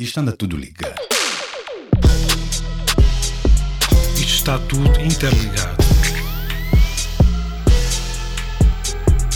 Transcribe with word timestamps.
Isto 0.00 0.20
anda 0.20 0.30
tudo 0.30 0.56
ligado. 0.56 0.94
Isto 4.14 4.32
está 4.32 4.56
tudo 4.56 5.00
interligado. 5.00 5.76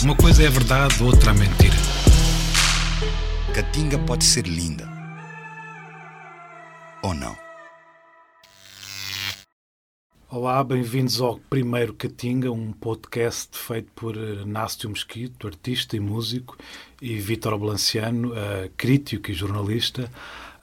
Uma 0.05 0.15
coisa 0.15 0.41
é 0.41 0.49
verdade, 0.49 1.03
outra 1.03 1.31
é 1.31 1.33
mentira. 1.33 1.75
Catinga 3.53 3.99
pode 3.99 4.23
ser 4.23 4.47
linda. 4.47 4.87
Ou 7.03 7.13
não? 7.13 7.35
Olá, 10.29 10.63
bem-vindos 10.63 11.19
ao 11.19 11.39
primeiro 11.39 11.93
Catinga, 11.93 12.49
um 12.49 12.71
podcast 12.71 13.49
feito 13.57 13.91
por 13.93 14.15
eh, 14.15 14.45
Nácio 14.45 14.89
Mosquito, 14.89 15.45
artista 15.45 15.97
e 15.97 15.99
músico, 15.99 16.57
e 17.01 17.19
Vítor 17.19 17.55
Blanciano, 17.59 18.29
uh, 18.29 18.71
crítico 18.77 19.29
e 19.29 19.33
jornalista. 19.33 20.09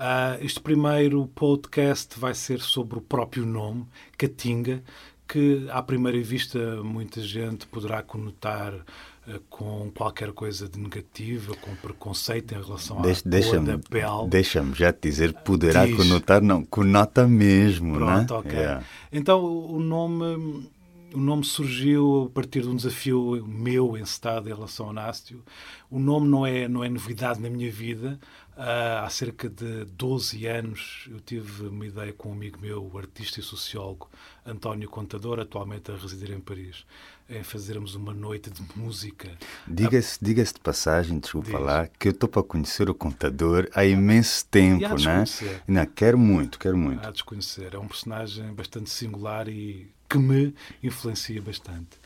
Uh, 0.01 0.43
este 0.43 0.59
primeiro 0.59 1.27
podcast 1.35 2.19
vai 2.19 2.33
ser 2.33 2.61
sobre 2.61 2.97
o 2.97 3.03
próprio 3.03 3.45
nome, 3.45 3.85
Catinga, 4.17 4.83
que 5.29 5.67
à 5.71 5.83
primeira 5.83 6.19
vista 6.23 6.83
muita 6.83 7.21
gente 7.21 7.67
poderá 7.67 8.03
conotar 8.03 8.73
uh, 8.73 9.41
com 9.51 9.91
qualquer 9.95 10.33
coisa 10.33 10.67
de 10.71 10.79
negativa, 10.81 11.55
com 11.57 11.75
preconceito 11.77 12.55
em 12.55 12.63
relação 12.63 12.99
à 13.01 13.03
deixa 13.03 13.61
da 13.61 13.79
pele. 13.79 14.27
Deixa-me 14.31 14.75
já 14.75 14.91
te 14.91 15.01
dizer, 15.03 15.35
poderá 15.35 15.85
Diz. 15.85 15.95
conotar, 15.95 16.41
não, 16.41 16.65
conota 16.65 17.29
mesmo, 17.29 17.97
Pronto, 17.97 18.33
né? 18.33 18.41
ok. 18.41 18.59
É. 18.59 18.81
Então 19.13 19.45
o 19.45 19.79
nome, 19.79 20.67
o 21.13 21.21
nome 21.21 21.45
surgiu 21.45 22.29
a 22.31 22.31
partir 22.31 22.63
de 22.63 22.69
um 22.69 22.77
desafio 22.77 23.47
meu 23.47 23.99
encetado 23.99 24.49
em 24.49 24.55
relação 24.55 24.87
ao 24.87 24.93
Nástio. 24.95 25.45
O 25.91 25.99
nome 25.99 26.27
não 26.27 26.47
é, 26.47 26.67
não 26.69 26.83
é 26.83 26.89
novidade 26.89 27.39
na 27.39 27.51
minha 27.51 27.71
vida. 27.71 28.19
Há 28.57 29.09
cerca 29.09 29.49
de 29.49 29.87
12 29.87 30.47
anos 30.47 31.09
eu 31.11 31.19
tive 31.21 31.69
uma 31.69 31.87
ideia 31.87 32.13
com 32.13 32.29
um 32.29 32.33
amigo 32.33 32.61
meu, 32.61 32.91
o 32.93 32.99
artista 32.99 33.41
e 33.41 33.43
sociólogo 33.43 34.11
António 34.45 34.89
Contador, 34.89 35.41
atualmente 35.41 35.91
a 35.91 35.97
residir 35.97 36.33
em 36.33 36.41
Paris, 36.41 36.85
em 37.29 37.43
fazermos 37.43 37.95
uma 37.95 38.13
noite 38.13 38.51
de 38.51 38.63
música. 38.77 39.31
Diga-se 39.67 40.19
diga 40.21 40.45
de 40.45 40.61
passagem, 40.61 41.19
desculpa 41.19 41.53
Diz. 41.53 41.61
lá, 41.61 41.87
que 41.87 42.09
eu 42.09 42.13
estou 42.13 42.29
para 42.29 42.43
conhecer 42.43 42.91
o 42.91 42.95
contador 42.95 43.69
há 43.75 43.85
imenso 43.85 44.45
tempo, 44.47 44.85
há 44.85 44.95
de 44.95 45.07
né? 45.07 45.25
Não, 45.67 45.87
quero 45.87 46.19
muito, 46.19 46.59
quero 46.59 46.77
muito. 46.77 47.07
a 47.07 47.11
desconhecer. 47.11 47.75
É 47.75 47.79
um 47.79 47.89
personagem 47.89 48.53
bastante 48.53 48.91
singular 48.91 49.49
e 49.49 49.91
que 50.09 50.19
me 50.19 50.55
influencia 50.83 51.41
bastante. 51.41 51.99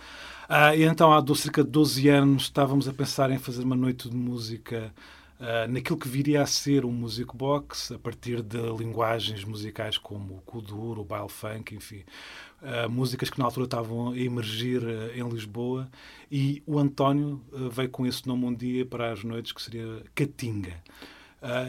Ah, 0.49 0.77
e 0.77 0.83
então, 0.85 1.13
há 1.13 1.25
cerca 1.35 1.65
de 1.65 1.71
12 1.71 2.09
anos, 2.09 2.43
estávamos 2.45 2.87
a 2.87 2.93
pensar 2.93 3.31
em 3.31 3.39
fazer 3.39 3.65
uma 3.65 3.75
noite 3.75 4.11
de 4.11 4.17
música 4.17 4.93
ah, 5.41 5.67
naquilo 5.69 5.99
que 5.99 6.09
viria 6.09 6.43
a 6.43 6.47
ser 6.47 6.85
um 6.85 6.93
music 6.93 7.37
box, 7.37 7.93
a 7.93 7.99
partir 7.99 8.41
de 8.41 8.59
linguagens 8.79 9.45
musicais 9.45 9.99
como 9.99 10.37
o 10.37 10.41
kuduro, 10.43 11.01
o 11.01 11.05
baile 11.05 11.29
funk, 11.29 11.75
enfim. 11.75 12.05
Ah, 12.63 12.89
músicas 12.89 13.31
que 13.31 13.39
na 13.39 13.45
altura 13.45 13.65
estavam 13.65 14.13
a 14.13 14.19
emergir 14.19 14.83
ah, 14.85 15.17
em 15.17 15.29
Lisboa 15.29 15.91
e 16.31 16.63
o 16.67 16.79
António 16.79 17.43
veio 17.73 17.91
com 17.91 18.07
esse 18.07 18.27
nome 18.27 18.45
um 18.45 18.55
dia 18.55 18.87
para 18.87 19.13
as 19.13 19.25
noites 19.25 19.53
que 19.53 19.63
seria 19.63 20.03
Catinga. 20.15 20.83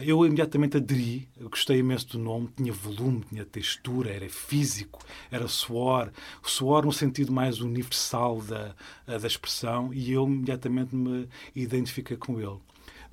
Eu 0.06 0.24
imediatamente 0.24 0.78
aderi, 0.78 1.28
gostei 1.38 1.80
imenso 1.80 2.08
do 2.12 2.18
nome, 2.18 2.48
tinha 2.56 2.72
volume, 2.72 3.22
tinha 3.28 3.44
textura, 3.44 4.10
era 4.10 4.26
físico, 4.26 5.04
era 5.30 5.46
suor, 5.48 6.10
suor 6.42 6.86
no 6.86 6.92
sentido 6.94 7.30
mais 7.30 7.60
universal 7.60 8.40
da, 8.40 8.74
da 9.06 9.26
expressão 9.26 9.92
e 9.92 10.12
eu 10.12 10.24
imediatamente 10.24 10.96
me 10.96 11.28
identifiquei 11.54 12.16
com 12.16 12.40
ele. 12.40 12.58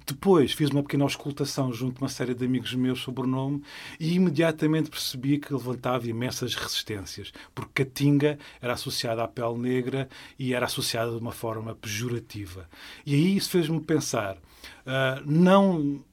Depois 0.06 0.52
fiz 0.52 0.70
uma 0.70 0.84
pequena 0.84 1.04
auscultação 1.04 1.72
junto 1.72 1.98
a 1.98 2.02
uma 2.04 2.09
série 2.09 2.34
de 2.34 2.46
amigos 2.46 2.73
meus 2.73 3.02
sobre 3.02 3.23
o 3.23 3.28
nome 3.28 3.64
e 4.00 4.14
imediatamente 4.14 4.90
percebi 4.90 5.38
que 5.38 5.54
levantava 5.54 6.08
imensas 6.08 6.56
resistências, 6.56 7.32
porque 7.54 7.86
Catinga 7.86 8.38
era 8.62 8.74
associada 8.74 9.24
à 9.24 9.28
pele 9.28 9.58
negra 9.58 10.09
e 10.38 10.53
era 10.53 10.66
associada 10.66 11.12
de 11.12 11.18
uma 11.18 11.31
forma 11.31 11.75
pejorativa. 11.75 12.69
E 13.06 13.14
aí 13.14 13.38
isso 13.38 13.50
fez-me 13.50 13.80
pensar, 13.80 14.38
ah, 14.86 15.22
não 15.25 16.03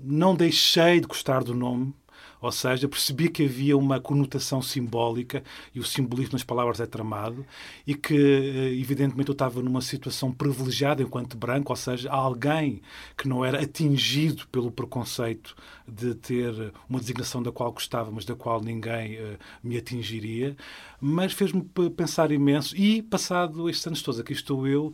não 0.00 0.36
deixei 0.36 1.00
de 1.00 1.08
gostar 1.08 1.42
do 1.42 1.52
nome, 1.52 1.92
ou 2.40 2.52
seja, 2.52 2.88
percebi 2.88 3.28
que 3.28 3.44
havia 3.44 3.76
uma 3.76 4.00
conotação 4.00 4.62
simbólica 4.62 5.42
e 5.74 5.80
o 5.80 5.84
simbolismo 5.84 6.32
nas 6.32 6.44
palavras 6.44 6.80
é 6.80 6.86
tramado 6.86 7.44
e 7.86 7.94
que, 7.94 8.14
eh, 8.14 8.80
evidentemente, 8.80 9.28
eu 9.28 9.32
estava 9.32 9.60
numa 9.62 9.80
situação 9.80 10.32
privilegiada 10.32 11.02
enquanto 11.02 11.36
branco, 11.36 11.72
ou 11.72 11.76
seja, 11.76 12.10
alguém 12.10 12.80
que 13.16 13.28
não 13.28 13.44
era 13.44 13.62
atingido 13.62 14.46
pelo 14.48 14.70
preconceito 14.70 15.56
de 15.86 16.14
ter 16.14 16.72
uma 16.88 17.00
designação 17.00 17.42
da 17.42 17.50
qual 17.50 17.72
gostava, 17.72 18.10
mas 18.10 18.24
da 18.24 18.34
qual 18.34 18.60
ninguém 18.60 19.16
eh, 19.16 19.36
me 19.62 19.76
atingiria. 19.76 20.56
Mas 21.00 21.32
fez-me 21.32 21.62
pensar 21.96 22.30
imenso 22.30 22.76
e, 22.76 23.02
passado 23.02 23.68
estes 23.68 23.86
anos 23.86 24.02
todos, 24.02 24.20
aqui 24.20 24.32
estou 24.32 24.66
eu 24.66 24.92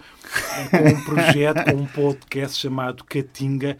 com 0.70 0.88
um 0.88 1.04
projeto, 1.04 1.64
com 1.64 1.76
um 1.76 1.86
podcast 1.86 2.58
chamado 2.58 3.04
Catinga, 3.04 3.76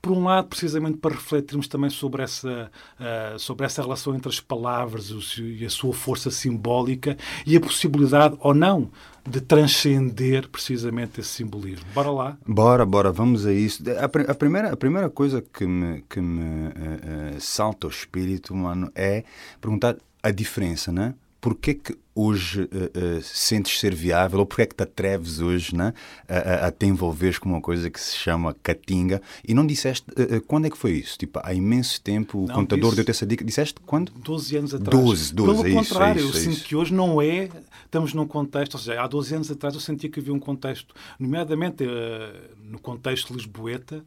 por 0.00 0.12
um 0.12 0.24
lado, 0.24 0.48
precisamente 0.48 0.98
para 0.98 1.14
refletirmos 1.14 1.68
também 1.68 1.90
sobre 1.90 2.22
essa, 2.22 2.70
ah, 2.98 3.36
sobre 3.38 3.66
essa 3.66 3.82
relação 3.82 4.14
entre 4.14 4.28
as 4.28 4.40
palavras 4.40 5.10
e 5.38 5.64
a 5.64 5.70
sua 5.70 5.92
força 5.92 6.30
simbólica 6.30 7.16
e 7.46 7.56
a 7.56 7.60
possibilidade, 7.60 8.36
ou 8.40 8.54
não, 8.54 8.90
de 9.28 9.40
transcender 9.40 10.48
precisamente 10.48 11.20
esse 11.20 11.30
simbolismo. 11.30 11.86
Bora 11.94 12.10
lá. 12.10 12.38
Bora, 12.46 12.86
bora, 12.86 13.12
vamos 13.12 13.46
a 13.46 13.52
isso. 13.52 13.82
A, 13.90 14.30
a 14.30 14.34
primeira, 14.34 14.72
a 14.72 14.76
primeira 14.76 15.10
coisa 15.10 15.42
que 15.42 15.66
me, 15.66 16.02
que 16.08 16.20
me 16.20 16.68
eh, 16.68 16.72
eh, 17.34 17.36
salta 17.38 17.86
ao 17.86 17.90
espírito, 17.90 18.54
mano, 18.54 18.90
é 18.94 19.24
perguntar 19.60 19.96
a 20.22 20.30
diferença, 20.30 20.90
né? 20.90 21.14
Porquê 21.40 21.74
que 21.74 21.96
hoje 22.14 22.68
eh, 22.72 22.90
eh, 22.94 23.20
sentes 23.22 23.78
ser 23.78 23.94
viável 23.94 24.40
ou 24.40 24.46
porquê 24.46 24.66
que 24.66 24.74
te 24.74 24.82
atreves 24.82 25.38
hoje 25.38 25.72
né, 25.76 25.94
a, 26.28 26.66
a- 26.66 26.72
te 26.72 26.84
envolveres 26.84 27.38
com 27.38 27.48
uma 27.48 27.60
coisa 27.60 27.88
que 27.88 28.00
se 28.00 28.16
chama 28.16 28.56
catinga? 28.60 29.22
E 29.46 29.54
não 29.54 29.64
disseste 29.64 30.04
eh, 30.16 30.40
quando 30.44 30.66
é 30.66 30.70
que 30.70 30.76
foi 30.76 30.92
isso? 30.94 31.16
Tipo, 31.16 31.38
há 31.44 31.54
imenso 31.54 32.00
tempo 32.02 32.38
o 32.38 32.46
Não, 32.48 32.54
contador 32.56 32.92
deu-te 32.96 33.10
essa 33.12 33.24
dica. 33.24 33.44
Disseste 33.44 33.76
quando? 33.86 34.10
12 34.12 34.56
anos 34.56 34.74
atrás. 34.74 35.00
12, 35.04 35.32
12, 35.34 35.52
Pelo 35.52 35.66
é 35.66 35.68
isso, 35.70 35.78
é 35.78 35.82
contrário, 35.88 36.20
isso, 36.24 36.26
é 36.26 36.40
eu 36.40 36.42
sinto 36.42 36.52
isso. 36.56 36.64
que 36.64 36.74
hoje 36.76 36.92
não 36.92 37.22
é. 37.22 37.48
Estamos 37.84 38.12
num 38.12 38.26
contexto, 38.26 38.74
ou 38.74 38.80
seja, 38.80 39.00
há 39.00 39.06
12 39.06 39.34
anos 39.36 39.50
atrás 39.50 39.74
eu 39.74 39.80
sentia 39.80 40.10
que 40.10 40.18
havia 40.20 40.34
um 40.34 40.38
contexto, 40.40 40.94
nomeadamente 41.18 41.84
no 42.64 42.78
contexto 42.78 43.32
lisboeta, 43.32 44.04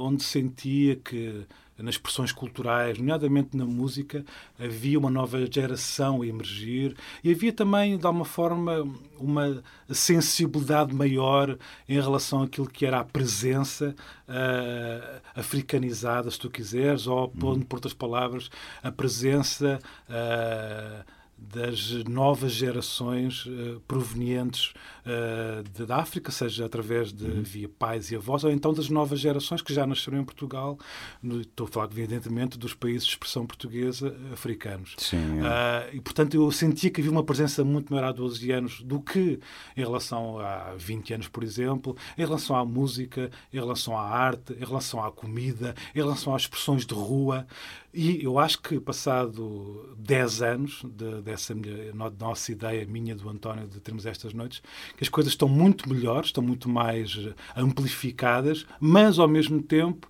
onde 0.00 0.22
sentia 0.22 0.96
que 0.96 1.46
nas 1.82 1.96
expressões 1.96 2.32
culturais, 2.32 2.98
nomeadamente 2.98 3.56
na 3.56 3.64
música, 3.64 4.24
havia 4.58 4.98
uma 4.98 5.10
nova 5.10 5.44
geração 5.50 6.22
a 6.22 6.26
emergir 6.26 6.96
e 7.22 7.30
havia 7.30 7.52
também, 7.52 7.98
de 7.98 8.06
alguma 8.06 8.24
forma, 8.24 8.86
uma 9.18 9.62
sensibilidade 9.90 10.94
maior 10.94 11.58
em 11.88 12.00
relação 12.00 12.42
àquilo 12.42 12.68
que 12.68 12.86
era 12.86 13.00
a 13.00 13.04
presença 13.04 13.94
eh, 14.28 15.20
africanizada, 15.34 16.30
se 16.30 16.38
tu 16.38 16.50
quiseres, 16.50 17.06
ou, 17.06 17.28
pondo 17.28 17.64
por 17.66 17.76
outras 17.76 17.94
palavras, 17.94 18.50
a 18.82 18.90
presença 18.90 19.78
eh, 20.08 21.04
das 21.38 22.04
novas 22.04 22.52
gerações 22.52 23.46
eh, 23.48 23.78
provenientes 23.86 24.72
eh, 25.04 25.62
de- 25.72 25.86
da 25.86 25.96
África, 25.96 26.30
seja 26.30 26.64
através 26.66 27.12
de 27.12 27.26
via 27.42 27.68
pais 27.68 28.10
e 28.10 28.16
avós, 28.16 28.44
ou 28.44 28.50
então 28.50 28.72
das 28.72 28.88
novas 28.88 29.18
gerações 29.20 29.60
que 29.62 29.72
já 29.74 29.86
nasceram 29.86 30.18
em 30.20 30.24
Portugal, 30.24 30.78
no- 31.22 31.40
estou 31.40 31.66
a 31.66 31.70
falar 31.70 31.86
evidentemente 31.90 32.58
dos 32.58 32.74
países 32.74 33.04
de 33.04 33.10
expressão 33.10 33.46
portuguesa 33.46 34.08
eh, 34.30 34.32
africanos. 34.32 34.94
Sim, 34.98 35.40
é. 35.40 35.46
Ah, 35.46 35.88
e, 35.92 36.00
portanto, 36.00 36.34
eu 36.34 36.50
sentia 36.52 36.90
que 36.90 37.00
havia 37.00 37.10
uma 37.12 37.24
presença 37.24 37.64
muito 37.64 37.92
maior 37.92 38.08
há 38.08 38.12
12 38.12 38.50
anos 38.52 38.80
do 38.82 39.00
que 39.00 39.38
em 39.76 39.80
relação 39.80 40.38
a 40.38 40.74
20 40.76 41.14
anos, 41.14 41.28
por 41.28 41.42
exemplo, 41.42 41.96
em 42.16 42.24
relação 42.24 42.56
à 42.56 42.64
música, 42.64 43.30
em 43.52 43.56
relação 43.58 43.96
à 43.98 44.02
arte, 44.08 44.52
em 44.52 44.64
relação 44.64 45.02
à 45.04 45.10
comida, 45.10 45.74
em 45.94 45.98
relação 45.98 46.34
às 46.34 46.42
expressões 46.42 46.86
de 46.86 46.94
rua. 46.94 47.46
E 47.94 48.22
eu 48.24 48.38
acho 48.38 48.60
que, 48.62 48.80
passado 48.80 49.94
10 49.98 50.40
anos 50.42 50.82
de- 50.84 51.20
dessa 51.22 51.54
minha- 51.54 51.92
no- 51.92 52.10
nossa 52.18 52.50
ideia, 52.52 52.86
minha 52.86 53.14
do 53.14 53.28
António, 53.28 53.66
de 53.68 53.80
termos 53.80 54.06
estas 54.06 54.32
noites, 54.32 54.62
que 54.96 55.04
as 55.04 55.08
coisas 55.08 55.32
estão 55.32 55.48
muito 55.48 55.88
melhores, 55.88 56.26
estão 56.26 56.42
muito 56.42 56.68
mais 56.68 57.18
eh, 57.18 57.32
amplificadas, 57.56 58.66
mas, 58.80 59.18
ao 59.18 59.28
mesmo 59.28 59.62
tempo, 59.62 60.08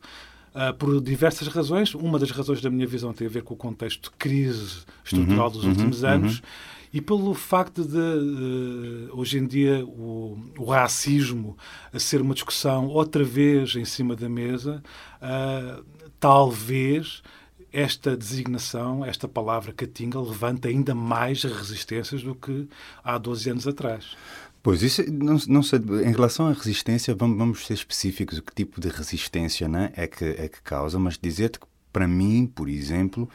ah, 0.54 0.72
por 0.72 1.00
diversas 1.00 1.48
razões. 1.48 1.94
Uma 1.94 2.18
das 2.18 2.30
razões 2.30 2.60
da 2.60 2.68
minha 2.70 2.86
visão 2.86 3.12
tem 3.12 3.26
a 3.26 3.30
ver 3.30 3.42
com 3.42 3.54
o 3.54 3.56
contexto 3.56 4.10
de 4.10 4.16
crise 4.16 4.82
estrutural 5.04 5.50
dos 5.50 5.64
últimos 5.64 6.04
anos 6.04 6.42
e 6.92 7.00
pelo 7.00 7.32
facto 7.32 7.84
de, 7.84 7.96
eh, 7.96 9.10
hoje 9.12 9.38
em 9.38 9.46
dia, 9.46 9.82
o, 9.84 10.38
o 10.58 10.64
racismo 10.64 11.56
a 11.90 11.98
ser 11.98 12.20
uma 12.20 12.34
discussão 12.34 12.86
outra 12.86 13.24
vez 13.24 13.74
em 13.76 13.84
cima 13.84 14.14
da 14.14 14.28
mesa, 14.28 14.82
ah, 15.20 15.80
talvez 16.20 17.22
esta 17.72 18.14
designação, 18.14 19.02
esta 19.02 19.26
palavra 19.26 19.72
catinga, 19.72 20.20
levanta 20.20 20.68
ainda 20.68 20.94
mais 20.94 21.42
resistências 21.42 22.22
do 22.22 22.34
que 22.34 22.68
há 23.02 23.16
12 23.16 23.48
anos 23.48 23.66
atrás. 23.66 24.14
Pois, 24.62 24.82
isso, 24.82 25.02
não, 25.10 25.36
não 25.48 25.62
sei, 25.62 25.80
em 26.06 26.12
relação 26.12 26.46
à 26.46 26.52
resistência, 26.52 27.14
vamos, 27.16 27.36
vamos 27.36 27.66
ser 27.66 27.74
específicos, 27.74 28.38
o 28.38 28.42
que 28.42 28.54
tipo 28.54 28.80
de 28.80 28.88
resistência 28.88 29.68
né, 29.68 29.92
é, 29.96 30.06
que, 30.06 30.24
é 30.24 30.48
que 30.48 30.62
causa, 30.62 31.00
mas 31.00 31.18
dizer-te 31.20 31.58
que 31.58 31.66
para 31.92 32.06
mim, 32.06 32.46
por 32.46 32.68
exemplo, 32.68 33.28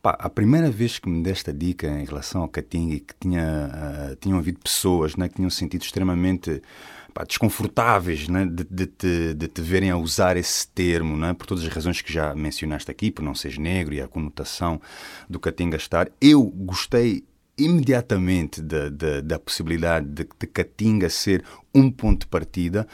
pá, 0.00 0.16
a 0.18 0.30
primeira 0.30 0.70
vez 0.70 0.98
que 0.98 1.08
me 1.08 1.20
deste 1.20 1.50
a 1.50 1.52
dica 1.52 1.88
em 1.88 2.04
relação 2.04 2.42
ao 2.42 2.48
Catinga 2.48 2.94
e 2.94 3.00
que 3.00 3.14
tinha, 3.20 4.12
uh, 4.12 4.16
tinham 4.16 4.38
havido 4.38 4.60
pessoas 4.60 5.16
né, 5.16 5.28
que 5.28 5.34
tinham 5.34 5.50
sentido 5.50 5.82
extremamente 5.82 6.62
pá, 7.12 7.24
desconfortáveis 7.24 8.28
né, 8.28 8.46
de, 8.46 8.64
de, 8.64 8.86
de, 8.86 9.34
de, 9.34 9.48
te 9.48 9.60
verem 9.60 9.90
a 9.90 9.96
usar 9.96 10.36
esse 10.36 10.68
termo, 10.68 11.16
né, 11.16 11.34
por 11.34 11.46
todas 11.46 11.64
as 11.64 11.72
razões 11.72 12.00
que 12.00 12.12
já 12.12 12.34
mencionaste 12.36 12.88
aqui, 12.88 13.10
por 13.10 13.22
não 13.22 13.34
seres 13.34 13.58
negro 13.58 13.94
e 13.94 14.00
a 14.00 14.06
conotação 14.06 14.80
do 15.28 15.40
Catinga 15.40 15.76
estar. 15.76 16.08
Eu 16.20 16.44
gostei 16.44 17.24
imediatamente 17.58 18.62
da, 18.62 18.88
da, 18.88 19.20
da 19.20 19.38
possibilidade 19.38 20.06
de, 20.06 20.28
de 20.38 20.46
Catinga 20.46 21.10
ser 21.10 21.44
um 21.74 21.90
ponto 21.90 22.20
de 22.20 22.26
partida, 22.28 22.86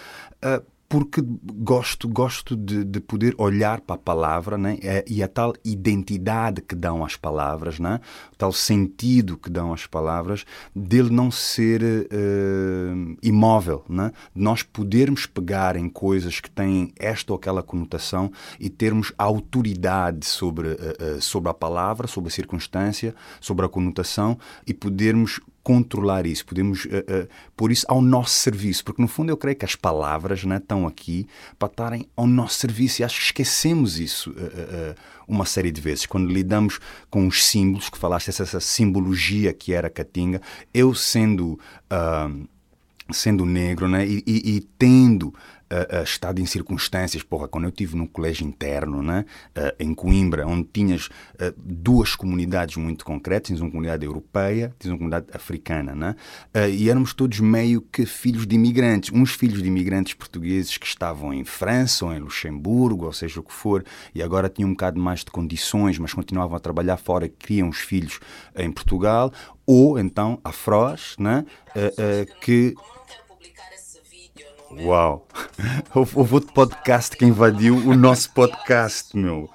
uh, 0.43 0.74
porque 0.95 1.21
gosto 1.27 2.07
gosto 2.07 2.55
de, 2.55 2.85
de, 2.85 3.01
poder 3.01 3.35
olhar 3.37 3.81
para 3.81 3.97
a 3.97 3.99
palavra 3.99 4.57
né? 4.57 4.79
e 5.09 5.25
a 5.25 5.27
tal 5.27 5.53
identidade 5.65 6.63
que 6.63 6.77
dão 6.77 7.05
as 7.05 7.17
palavras, 7.17 7.81
né? 7.81 7.99
o 8.33 8.37
tal 8.37 8.53
sentido 8.53 9.37
que 9.37 9.51
dão 9.51 9.73
as 9.73 9.89
palavras, 9.89 10.45
dele 10.73 11.11
não 11.11 11.33
ser 11.33 11.83
uh, 11.83 13.17
imóvel. 13.21 13.85
Né? 13.89 14.13
Nós 14.33 14.63
podermos 14.63 15.27
pegar 15.27 15.75
em 15.75 15.89
coisas 15.89 16.39
que 16.39 16.49
têm 16.49 16.93
esta 16.97 17.33
ou 17.33 17.39
aquela 17.39 17.61
conotação 17.61 18.31
e 18.61 18.71
termos 18.71 19.13
autoridade 19.19 20.25
sobre, 20.25 20.69
uh, 20.69 21.17
uh, 21.17 21.21
sobre 21.21 21.51
a 21.51 21.55
palavra, 21.55 22.07
sobre 22.07 22.29
a 22.29 22.33
circunstância, 22.33 23.17
sobre 23.41 23.67
a 23.67 23.69
conotação 23.69 24.39
e 24.65 24.73
podermos 24.73 25.41
controlar 25.65 26.27
isso, 26.27 26.45
podemos 26.45 26.85
uh, 26.85 26.89
uh, 26.89 27.29
pôr 27.57 27.73
isso 27.73 27.87
ao 27.89 28.03
nosso 28.03 28.35
serviço, 28.35 28.85
porque 28.85 29.01
no 29.01 29.09
fundo 29.09 29.31
eu 29.31 29.37
creio 29.37 29.57
que 29.57 29.65
as 29.65 29.75
palavras 29.75 30.45
né, 30.45 30.59
estão 30.59 30.87
aqui 30.87 31.27
para 31.59 31.69
estarem 31.69 32.07
ao 32.15 32.27
nosso 32.27 32.59
serviço 32.59 33.01
e 33.01 33.05
acho 33.05 33.19
que 33.19 33.25
esquecemos 33.25 33.99
isso 33.99 34.31
uh, 34.31 34.95
uma 35.27 35.47
série 35.47 35.73
de 35.73 35.81
vezes. 35.81 36.05
Quando 36.05 36.31
lidamos 36.31 36.79
com 37.09 37.27
os 37.27 37.43
símbolos, 37.45 37.89
que 37.89 37.97
falaste, 37.97 38.29
essa, 38.29 38.43
essa 38.43 38.61
simbologia 38.61 39.55
que 39.55 39.73
era 39.73 39.89
Catinga, 39.91 40.41
eu 40.73 40.95
sendo. 40.95 41.59
sendo 43.13 43.45
negro 43.45 43.87
né, 43.87 44.07
e, 44.07 44.23
e, 44.27 44.57
e 44.57 44.61
tendo 44.79 45.35
uh, 45.75 46.03
estado 46.03 46.41
em 46.41 46.47
circunstâncias, 46.47 47.23
porra, 47.23 47.49
quando 47.49 47.65
eu 47.65 47.71
estive 47.71 47.97
num 47.97 48.07
colégio 48.07 48.47
interno, 48.47 49.03
né, 49.03 49.25
uh, 49.57 49.75
em 49.79 49.95
Coimbra, 49.95 50.47
onde 50.47 50.69
tinhas 50.73 51.07
uh, 51.07 51.55
duas 51.57 52.15
comunidades 52.15 52.77
muito 52.77 53.05
concretas, 53.05 53.49
tinhas 53.49 53.61
uma 53.61 53.71
comunidade 53.71 54.05
europeia, 54.05 54.75
tinhas 54.79 54.93
uma 54.93 54.99
comunidade 54.99 55.27
africana, 55.33 55.95
né, 55.95 56.17
e 56.71 56.89
éramos 56.89 57.13
todos 57.13 57.41
meio 57.41 57.81
que 57.81 58.07
filhos 58.07 58.47
de 58.47 58.55
imigrantes, 58.55 59.11
uns 59.13 59.33
filhos 59.33 59.63
de 59.63 59.69
imigrantes 59.69 60.15
portugueses 60.15 60.77
que 60.77 60.87
estavam 60.87 61.33
em 61.33 61.45
França 61.45 62.05
ou 62.05 62.13
em 62.13 62.19
Luxemburgo, 62.19 63.07
ou 63.07 63.13
seja 63.13 63.41
o 63.41 63.43
que 63.43 63.53
for, 63.53 63.85
e 64.15 64.23
agora 64.23 64.49
tinham 64.49 64.69
um 64.69 64.73
bocado 64.73 65.01
mais 65.01 65.21
de 65.21 65.31
condições, 65.31 65.99
mas 65.99 66.13
continuavam 66.13 66.57
a 66.57 66.61
trabalhar 66.61 66.97
fora 66.97 67.29
criam 67.29 67.69
os 67.69 67.79
filhos 67.79 68.21
em 68.57 68.71
Portugal, 68.71 69.33
ou 69.67 69.99
então 69.99 70.39
afros, 70.45 71.17
né, 71.19 71.45
que 72.41 72.75
Uau! 74.81 75.27
Houve 75.95 76.35
outro 76.35 76.53
podcast 76.53 77.17
que 77.17 77.25
invadiu 77.25 77.77
o 77.77 77.95
nosso 77.95 78.33
podcast, 78.33 79.17
meu. 79.17 79.49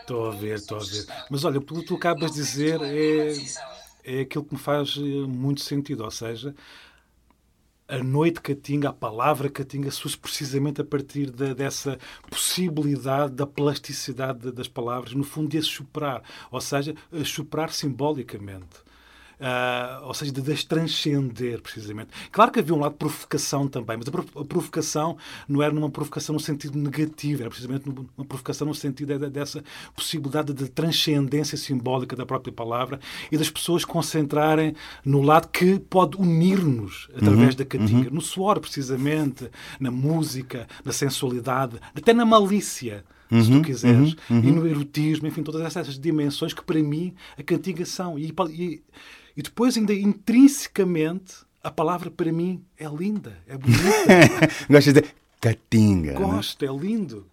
Estou 0.00 0.28
a 0.28 0.30
ver, 0.32 0.56
estou 0.56 0.76
a 0.76 0.80
ver. 0.80 1.06
Mas 1.30 1.44
olha, 1.44 1.58
o 1.58 1.62
que 1.62 1.82
tu 1.82 1.94
acabas 1.94 2.32
de 2.32 2.36
dizer 2.36 2.80
é, 2.82 3.32
é 4.04 4.20
aquilo 4.20 4.44
que 4.44 4.54
me 4.54 4.60
faz 4.60 4.96
eh, 4.98 5.00
muito 5.00 5.62
sentido. 5.62 6.04
Ou 6.04 6.10
seja, 6.10 6.54
a 7.88 7.98
noite 8.02 8.40
catinga, 8.40 8.90
a 8.90 8.92
palavra 8.92 9.48
catinga, 9.48 9.90
surge 9.90 10.18
precisamente 10.18 10.80
a 10.80 10.84
partir 10.84 11.30
de, 11.30 11.54
dessa 11.54 11.98
possibilidade 12.28 13.32
da 13.32 13.46
plasticidade 13.46 14.52
das 14.52 14.68
palavras, 14.68 15.14
no 15.14 15.24
fundo, 15.24 15.48
de 15.48 15.58
as 15.58 15.66
superar. 15.66 16.22
Ou 16.50 16.60
seja, 16.60 16.94
superar 17.24 17.72
simbolicamente. 17.72 18.83
Uh, 19.34 20.06
ou 20.06 20.14
seja, 20.14 20.30
de, 20.30 20.40
de 20.40 20.66
transcender, 20.66 21.60
precisamente. 21.60 22.10
Claro 22.30 22.52
que 22.52 22.60
havia 22.60 22.74
um 22.74 22.78
lado 22.78 22.92
de 22.92 22.98
provocação 22.98 23.66
também, 23.66 23.96
mas 23.96 24.06
a, 24.08 24.44
provocação 24.44 25.16
não 25.48 25.62
era 25.62 25.72
numa 25.72 25.90
provocação 25.90 26.34
no 26.34 26.40
sentido 26.40 26.78
negativo, 26.78 27.42
era 27.42 27.50
precisamente 27.50 27.88
uma 27.88 28.24
provocação 28.24 28.66
no 28.66 28.74
sentido 28.74 29.18
de, 29.18 29.30
dessa 29.30 29.62
possibilidade 29.94 30.52
de 30.52 30.68
transcendência 30.68 31.58
simbólica 31.58 32.14
da 32.14 32.24
própria 32.24 32.52
palavra 32.52 33.00
e 33.30 33.36
das 33.36 33.50
pessoas 33.50 33.84
concentrarem 33.84 34.74
no 35.04 35.20
lado 35.20 35.48
que 35.48 35.78
pode 35.78 36.16
unir-nos 36.16 37.08
através 37.14 37.50
uhum, 37.50 37.56
da 37.56 37.64
catinga, 37.64 38.08
uhum. 38.08 38.14
no 38.14 38.20
suor, 38.20 38.60
precisamente, 38.60 39.50
na 39.80 39.90
música, 39.90 40.66
na 40.84 40.92
sensualidade, 40.92 41.78
até 41.94 42.12
na 42.12 42.24
malícia. 42.24 43.04
Uhum, 43.30 43.42
se 43.42 43.50
tu 43.50 43.56
uhum, 43.56 43.62
quiseres, 43.62 44.16
uhum, 44.30 44.38
e 44.38 44.52
no 44.52 44.66
erotismo, 44.66 45.26
enfim, 45.26 45.42
todas 45.42 45.62
essas 45.62 45.98
dimensões 45.98 46.52
que 46.52 46.62
para 46.62 46.80
mim 46.80 47.14
a 47.38 47.42
cantiga 47.42 47.84
são. 47.84 48.18
E, 48.18 48.32
e, 48.50 48.82
e 49.36 49.42
depois, 49.42 49.76
ainda 49.76 49.92
intrinsecamente, 49.92 51.34
a 51.62 51.70
palavra 51.70 52.10
para 52.10 52.30
mim 52.30 52.62
é 52.78 52.86
linda, 52.86 53.36
é 53.46 53.56
bonita. 53.56 53.82
Gostas 54.68 54.94
de 54.94 55.04
catinga? 55.40 56.12
É? 56.12 56.14
Gosto, 56.14 56.64
né? 56.64 56.72
é 56.72 56.76
lindo. 56.76 57.26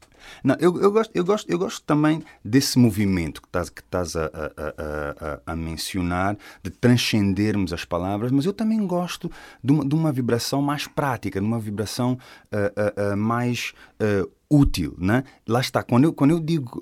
Não, 0.44 0.56
eu, 0.59 0.80
eu, 0.80 0.92
gosto, 0.92 1.12
eu, 1.13 1.24
gosto, 1.24 1.50
eu 1.50 1.57
gosto 1.57 1.83
também 1.83 2.24
desse 2.44 2.77
movimento 2.77 3.42
que 3.42 3.48
estás, 3.48 3.69
que 3.69 3.81
estás 3.81 4.15
a, 4.15 4.25
a, 4.25 5.48
a, 5.48 5.53
a, 5.53 5.56
mencionar, 5.56 6.38
de 6.63 6.69
transcendermos 6.69 7.74
as 7.74 7.86
palavras, 7.86 8.31
mas 8.31 8.45
eu 8.45 8.54
também 8.54 8.86
gosto 8.86 9.31
de 9.63 9.71
uma, 9.71 9.86
de 9.86 9.95
uma 9.95 10.12
vibração 10.12 10.62
mais 10.62 10.88
prática, 10.88 11.39
de 11.39 11.45
uma 11.45 11.59
vibração 11.59 12.18
uh, 12.51 13.12
uh, 13.12 13.13
uh, 13.13 13.18
mais 13.18 13.74
útil. 14.50 14.95
Né? 14.97 15.24
Lá 15.47 15.59
está, 15.59 15.83
quando 15.83 16.06
eu, 16.06 16.13
quando 16.13 16.31
eu 16.31 16.39
digo 16.39 16.81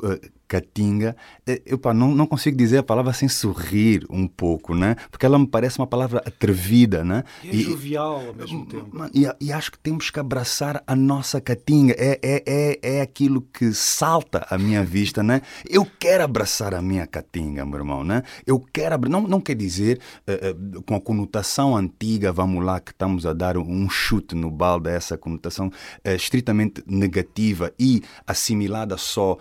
Catinga, 0.50 1.16
eh, 1.48 1.62
eu 1.64 1.78
pá, 1.78 1.94
não, 1.94 2.14
não 2.14 2.26
consigo 2.26 2.58
dizer 2.58 2.80
a 2.80 2.84
palavra 2.84 3.14
sem 3.14 3.30
sorrir 3.30 4.06
um 4.10 4.28
pouco, 4.28 4.76
né? 4.76 4.96
Porque 5.12 5.26
ela 5.26 5.38
me 5.38 5.48
parece 5.48 5.78
uma 5.78 5.88
palavra 5.88 6.24
atrevida, 6.26 7.06
né? 7.06 7.24
E, 7.44 7.50
é 7.50 7.54
e 7.54 7.62
jovial 7.62 8.28
ao 8.28 8.34
mesmo 8.34 8.66
tempo. 8.66 8.90
E, 9.14 9.28
e, 9.40 9.54
acho 9.54 9.72
que 9.72 9.80
temos 9.80 10.10
que 10.10 10.20
abraçar 10.20 10.84
a 10.86 10.96
nossa 10.96 11.40
Catinga. 11.40 11.94
É, 11.98 12.20
é, 12.22 12.44
é, 12.46 12.80
é 12.98 13.02
aquilo 13.02 13.42
que 13.42 13.72
salta 13.74 14.46
à 14.50 14.58
minha 14.58 14.84
vista, 14.84 15.22
né? 15.22 15.42
Eu 15.70 15.88
quero 16.00 16.24
abraçar 16.24 16.74
a 16.74 16.82
minha 16.82 17.06
Catinga, 17.06 17.64
meu 17.64 17.78
irmão, 17.78 18.04
né? 18.04 18.24
Eu 18.46 18.60
quero 18.60 18.90
não 19.08 19.22
Não 19.22 19.40
quer 19.40 19.56
dizer, 19.56 20.00
uh, 20.28 20.78
uh, 20.78 20.84
com 20.84 20.96
a 20.96 21.02
conotação 21.02 21.78
antiga, 21.78 22.34
vamos 22.34 22.66
lá, 22.66 22.80
que 22.80 22.92
estamos 22.92 23.26
a 23.28 23.34
dar 23.34 23.56
um 23.56 23.88
chute 23.88 24.34
no 24.34 24.50
balde 24.50 24.90
a 24.90 24.94
essa 24.94 25.16
conotação 25.16 25.68
uh, 25.68 26.10
estritamente 26.10 26.84
negativa 26.88 27.72
e 27.78 28.02
assimilada 28.26 28.98
só 28.98 29.38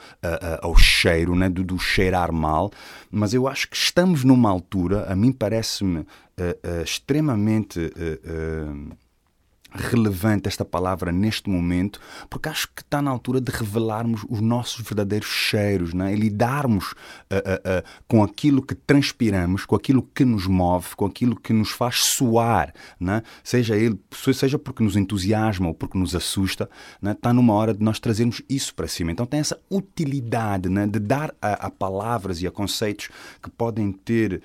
ao 0.60 0.76
cheiro, 0.98 1.34
né, 1.34 1.48
do, 1.48 1.62
do 1.62 1.78
cheirar 1.78 2.32
mal, 2.32 2.70
mas 3.10 3.32
eu 3.34 3.46
acho 3.46 3.68
que 3.68 3.76
estamos 3.76 4.24
numa 4.24 4.50
altura, 4.50 5.06
a 5.08 5.14
mim 5.14 5.32
parece-me 5.32 6.00
uh, 6.00 6.04
uh, 6.04 6.82
extremamente 6.82 7.78
uh, 7.80 8.96
relevante 9.70 10.48
esta 10.48 10.64
palavra 10.64 11.12
neste 11.12 11.50
momento, 11.50 12.00
porque 12.30 12.48
acho 12.48 12.68
que 12.74 12.82
está 12.82 13.02
na 13.02 13.10
altura 13.10 13.40
de 13.40 13.52
revelarmos 13.52 14.24
os 14.28 14.40
nossos 14.40 14.82
verdadeiros 14.84 15.28
cheiros 15.28 15.92
né? 15.92 16.12
e 16.12 16.16
lidarmos 16.16 16.92
uh, 16.92 17.36
uh, 17.36 17.78
uh, 17.78 18.02
com 18.06 18.22
aquilo 18.22 18.62
que 18.62 18.74
transpiramos, 18.74 19.66
com 19.66 19.76
aquilo 19.76 20.02
que 20.02 20.24
nos 20.24 20.46
move, 20.46 20.96
com 20.96 21.04
aquilo 21.04 21.36
que 21.36 21.52
nos 21.52 21.70
faz 21.70 21.96
suar, 21.96 22.72
né? 22.98 23.22
seja 23.44 23.76
ele, 23.76 24.00
seja 24.32 24.58
porque 24.58 24.82
nos 24.82 24.96
entusiasma 24.96 25.68
ou 25.68 25.74
porque 25.74 25.98
nos 25.98 26.14
assusta, 26.14 26.68
né? 27.00 27.12
está 27.12 27.32
numa 27.32 27.52
hora 27.52 27.74
de 27.74 27.82
nós 27.82 28.00
trazermos 28.00 28.42
isso 28.48 28.74
para 28.74 28.88
cima. 28.88 29.12
Então 29.12 29.26
tem 29.26 29.40
essa 29.40 29.58
utilidade 29.70 30.68
né? 30.68 30.86
de 30.86 30.98
dar 30.98 31.34
a, 31.42 31.66
a, 31.66 31.70
palavras 31.70 32.40
e 32.40 32.46
a 32.46 32.50
conceitos 32.50 33.08
que 33.42 33.50
podem 33.50 33.92
ter 33.92 34.42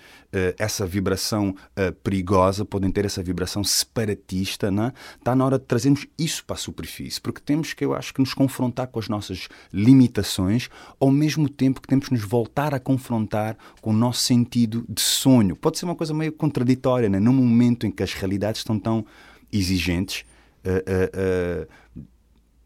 essa 0.58 0.86
vibração 0.86 1.56
perigosa, 2.04 2.66
podem 2.66 2.92
ter 2.92 3.06
essa 3.06 3.22
vibração 3.22 3.64
separatista, 3.64 4.72
né? 4.72 4.92
Está 5.18 5.36
na 5.36 5.46
hora 5.46 5.60
de 5.60 5.66
trazermos 5.66 6.08
isso 6.18 6.44
para 6.46 6.56
a 6.56 6.60
superfície, 6.60 7.22
porque 7.22 7.42
temos 7.42 7.74
que, 7.74 7.86
eu 7.86 7.94
acho, 7.94 8.14
que 8.14 8.20
nos 8.20 8.34
confrontar 8.34 8.88
com 8.88 9.00
as 9.00 9.08
nossas 9.08 9.48
limitações, 9.72 10.70
ao 11.00 11.12
mesmo 11.12 11.48
tempo 11.48 11.82
que 11.82 11.88
temos 11.88 12.08
que 12.08 12.14
nos 12.14 12.24
voltar 12.24 12.74
a 12.74 12.80
confrontar 12.80 13.58
com 13.82 13.92
o 13.92 13.94
nosso 13.94 14.22
sentido 14.22 14.86
de 14.90 15.02
sonho. 15.02 15.56
Pode 15.56 15.78
ser 15.78 15.86
uma 15.86 15.96
coisa 15.96 16.14
meio 16.14 16.32
contraditória, 16.32 17.10
né? 17.10 17.20
num 17.20 17.34
momento 17.34 17.86
em 17.86 17.92
que 17.92 18.04
as 18.04 18.14
realidades 18.14 18.62
estão 18.62 18.80
tão 18.80 19.06
exigentes. 19.52 20.26
Uh, 20.66 21.68
uh, 21.68 22.02
uh, 22.02 22.04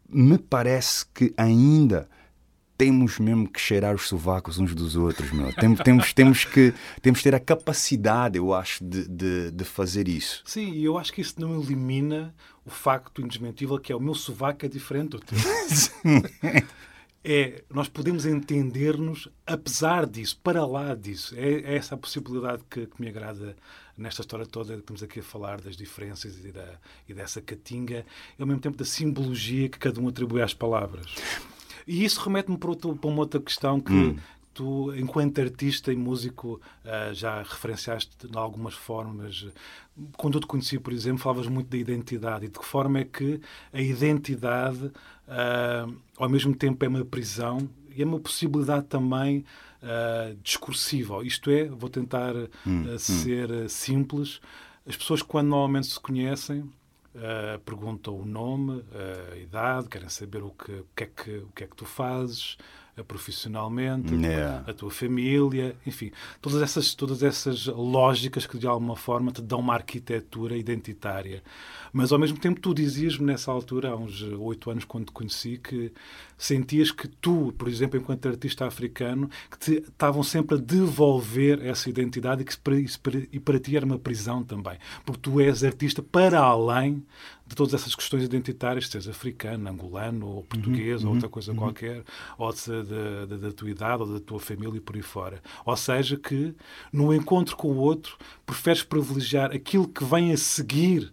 me 0.08 0.38
parece 0.38 1.04
que 1.12 1.34
ainda 1.36 2.08
temos 2.78 3.18
mesmo 3.18 3.48
que 3.48 3.60
cheirar 3.60 3.92
os 3.92 4.06
sovacos 4.06 4.56
uns 4.56 4.72
dos 4.72 4.94
outros, 4.94 5.32
meu. 5.32 5.52
Temos, 5.52 5.80
temos, 5.80 6.12
temos, 6.12 6.44
que, 6.44 6.72
temos 7.02 7.18
que 7.18 7.24
ter 7.24 7.34
a 7.34 7.40
capacidade, 7.40 8.38
eu 8.38 8.54
acho, 8.54 8.84
de, 8.84 9.08
de, 9.08 9.50
de 9.50 9.64
fazer 9.64 10.06
isso. 10.06 10.42
Sim, 10.46 10.70
e 10.70 10.84
eu 10.84 10.96
acho 10.96 11.12
que 11.12 11.20
isso 11.20 11.34
não 11.40 11.60
elimina 11.60 12.32
o 12.64 12.70
facto 12.70 13.20
indesmentível 13.20 13.78
que 13.80 13.90
é 13.90 13.96
o 13.96 14.00
meu 14.00 14.14
sovaco 14.14 14.64
é 14.64 14.68
diferente 14.68 15.10
do 15.10 15.20
teu. 15.20 15.36
é, 17.24 17.64
nós 17.68 17.88
podemos 17.88 18.24
entender-nos 18.24 19.28
apesar 19.44 20.06
disso, 20.06 20.38
para 20.40 20.64
lá 20.64 20.94
disso. 20.94 21.34
É, 21.36 21.54
é 21.54 21.74
essa 21.74 21.96
a 21.96 21.98
possibilidade 21.98 22.62
que, 22.70 22.86
que, 22.86 23.00
me 23.00 23.08
agrada 23.08 23.56
nesta 23.96 24.20
história 24.22 24.46
toda. 24.46 24.76
Estamos 24.76 25.02
aqui 25.02 25.18
a 25.18 25.22
falar 25.24 25.60
das 25.60 25.76
diferenças 25.76 26.38
e, 26.44 26.52
da, 26.52 26.78
e 27.08 27.12
dessa 27.12 27.42
catinga, 27.42 28.06
e 28.38 28.40
ao 28.40 28.46
mesmo 28.46 28.60
tempo 28.60 28.76
da 28.76 28.84
simbologia 28.84 29.68
que 29.68 29.78
cada 29.80 30.00
um 30.00 30.06
atribui 30.06 30.40
às 30.40 30.54
palavras. 30.54 31.12
E 31.88 32.04
isso 32.04 32.20
remete-me 32.20 32.58
para, 32.58 32.76
para 32.76 33.10
uma 33.10 33.20
outra 33.20 33.40
questão 33.40 33.80
que, 33.80 33.92
hum 33.92 34.16
tu, 34.58 34.92
enquanto 34.96 35.40
artista 35.40 35.92
e 35.92 35.96
músico, 35.96 36.60
uh, 36.84 37.14
já 37.14 37.40
referenciaste 37.42 38.26
de 38.26 38.36
algumas 38.36 38.74
formas. 38.74 39.46
Quando 40.16 40.36
eu 40.36 40.40
te 40.40 40.48
conheci, 40.48 40.80
por 40.80 40.92
exemplo, 40.92 41.20
falavas 41.20 41.46
muito 41.46 41.68
da 41.68 41.76
identidade 41.76 42.46
e 42.46 42.48
de 42.48 42.58
que 42.58 42.64
forma 42.64 42.98
é 42.98 43.04
que 43.04 43.40
a 43.72 43.80
identidade, 43.80 44.86
uh, 44.86 45.96
ao 46.16 46.28
mesmo 46.28 46.56
tempo, 46.56 46.84
é 46.84 46.88
uma 46.88 47.04
prisão 47.04 47.70
e 47.94 48.02
é 48.02 48.04
uma 48.04 48.18
possibilidade 48.18 48.86
também 48.86 49.44
uh, 49.80 50.36
discursiva. 50.42 51.24
Isto 51.24 51.52
é, 51.52 51.66
vou 51.66 51.88
tentar 51.88 52.34
hum, 52.34 52.48
hum. 52.66 52.98
ser 52.98 53.48
hum. 53.48 53.68
simples. 53.68 54.40
As 54.84 54.96
pessoas, 54.96 55.22
quando 55.22 55.50
normalmente 55.50 55.86
se 55.86 56.00
conhecem, 56.00 56.68
Uh, 57.14 57.58
perguntam 57.60 58.14
o 58.16 58.24
nome, 58.24 58.84
a 59.32 59.36
idade, 59.36 59.88
querem 59.88 60.08
saber 60.08 60.42
o 60.42 60.50
que, 60.50 60.72
o 60.72 60.86
que, 60.94 61.04
é, 61.04 61.06
que, 61.06 61.36
o 61.38 61.48
que 61.54 61.64
é 61.64 61.66
que 61.66 61.74
tu 61.74 61.84
fazes, 61.84 62.56
profissionalmente, 63.04 64.14
yeah. 64.14 64.64
a 64.66 64.74
tua 64.74 64.90
família, 64.90 65.76
enfim, 65.86 66.10
todas 66.40 66.62
essas, 66.62 66.94
todas 66.94 67.22
essas 67.22 67.66
lógicas 67.66 68.46
que 68.46 68.58
de 68.58 68.66
alguma 68.66 68.96
forma 68.96 69.32
te 69.32 69.42
dão 69.42 69.60
uma 69.60 69.74
arquitetura 69.74 70.56
identitária. 70.56 71.42
Mas 71.92 72.12
ao 72.12 72.18
mesmo 72.18 72.38
tempo 72.38 72.60
tu 72.60 72.74
dizias-me 72.74 73.26
nessa 73.26 73.50
altura, 73.50 73.90
há 73.90 73.96
uns 73.96 74.22
oito 74.22 74.70
anos 74.70 74.84
quando 74.84 75.06
te 75.06 75.12
conheci, 75.12 75.58
que 75.58 75.92
sentias 76.36 76.90
que 76.90 77.08
tu, 77.08 77.52
por 77.56 77.68
exemplo, 77.68 77.98
enquanto 77.98 78.28
artista 78.28 78.66
africano, 78.66 79.28
que 79.50 79.58
te 79.58 79.72
estavam 79.88 80.22
sempre 80.22 80.56
a 80.56 80.60
devolver 80.60 81.64
essa 81.64 81.88
identidade 81.88 82.42
e 82.42 82.44
que 82.44 82.56
para, 82.58 82.76
e 82.78 83.40
para 83.40 83.58
ti 83.58 83.76
era 83.76 83.84
uma 83.84 83.98
prisão 83.98 84.42
também. 84.42 84.78
Porque 85.04 85.20
tu 85.20 85.40
és 85.40 85.64
artista 85.64 86.02
para 86.02 86.40
além 86.40 87.02
de 87.48 87.56
todas 87.56 87.72
essas 87.72 87.94
questões 87.94 88.22
identitárias, 88.22 88.88
seja 88.88 89.10
africano, 89.10 89.68
angolano, 89.68 90.26
ou 90.26 90.42
português, 90.42 91.02
uhum, 91.02 91.08
ou 91.08 91.14
outra 91.14 91.28
uhum, 91.28 91.32
coisa 91.32 91.52
uhum. 91.52 91.58
qualquer, 91.58 92.04
ou 92.36 92.52
da 92.52 93.52
tua 93.52 93.70
idade, 93.70 94.02
ou 94.02 94.12
da 94.12 94.20
tua 94.20 94.38
família 94.38 94.76
e 94.76 94.80
por 94.80 94.96
aí 94.96 95.02
fora. 95.02 95.42
Ou 95.64 95.76
seja, 95.76 96.16
que 96.16 96.54
no 96.92 97.12
encontro 97.14 97.56
com 97.56 97.68
o 97.68 97.76
outro, 97.76 98.18
preferes 98.44 98.82
privilegiar 98.82 99.50
aquilo 99.50 99.88
que 99.88 100.04
vem 100.04 100.32
a 100.32 100.36
seguir 100.36 101.10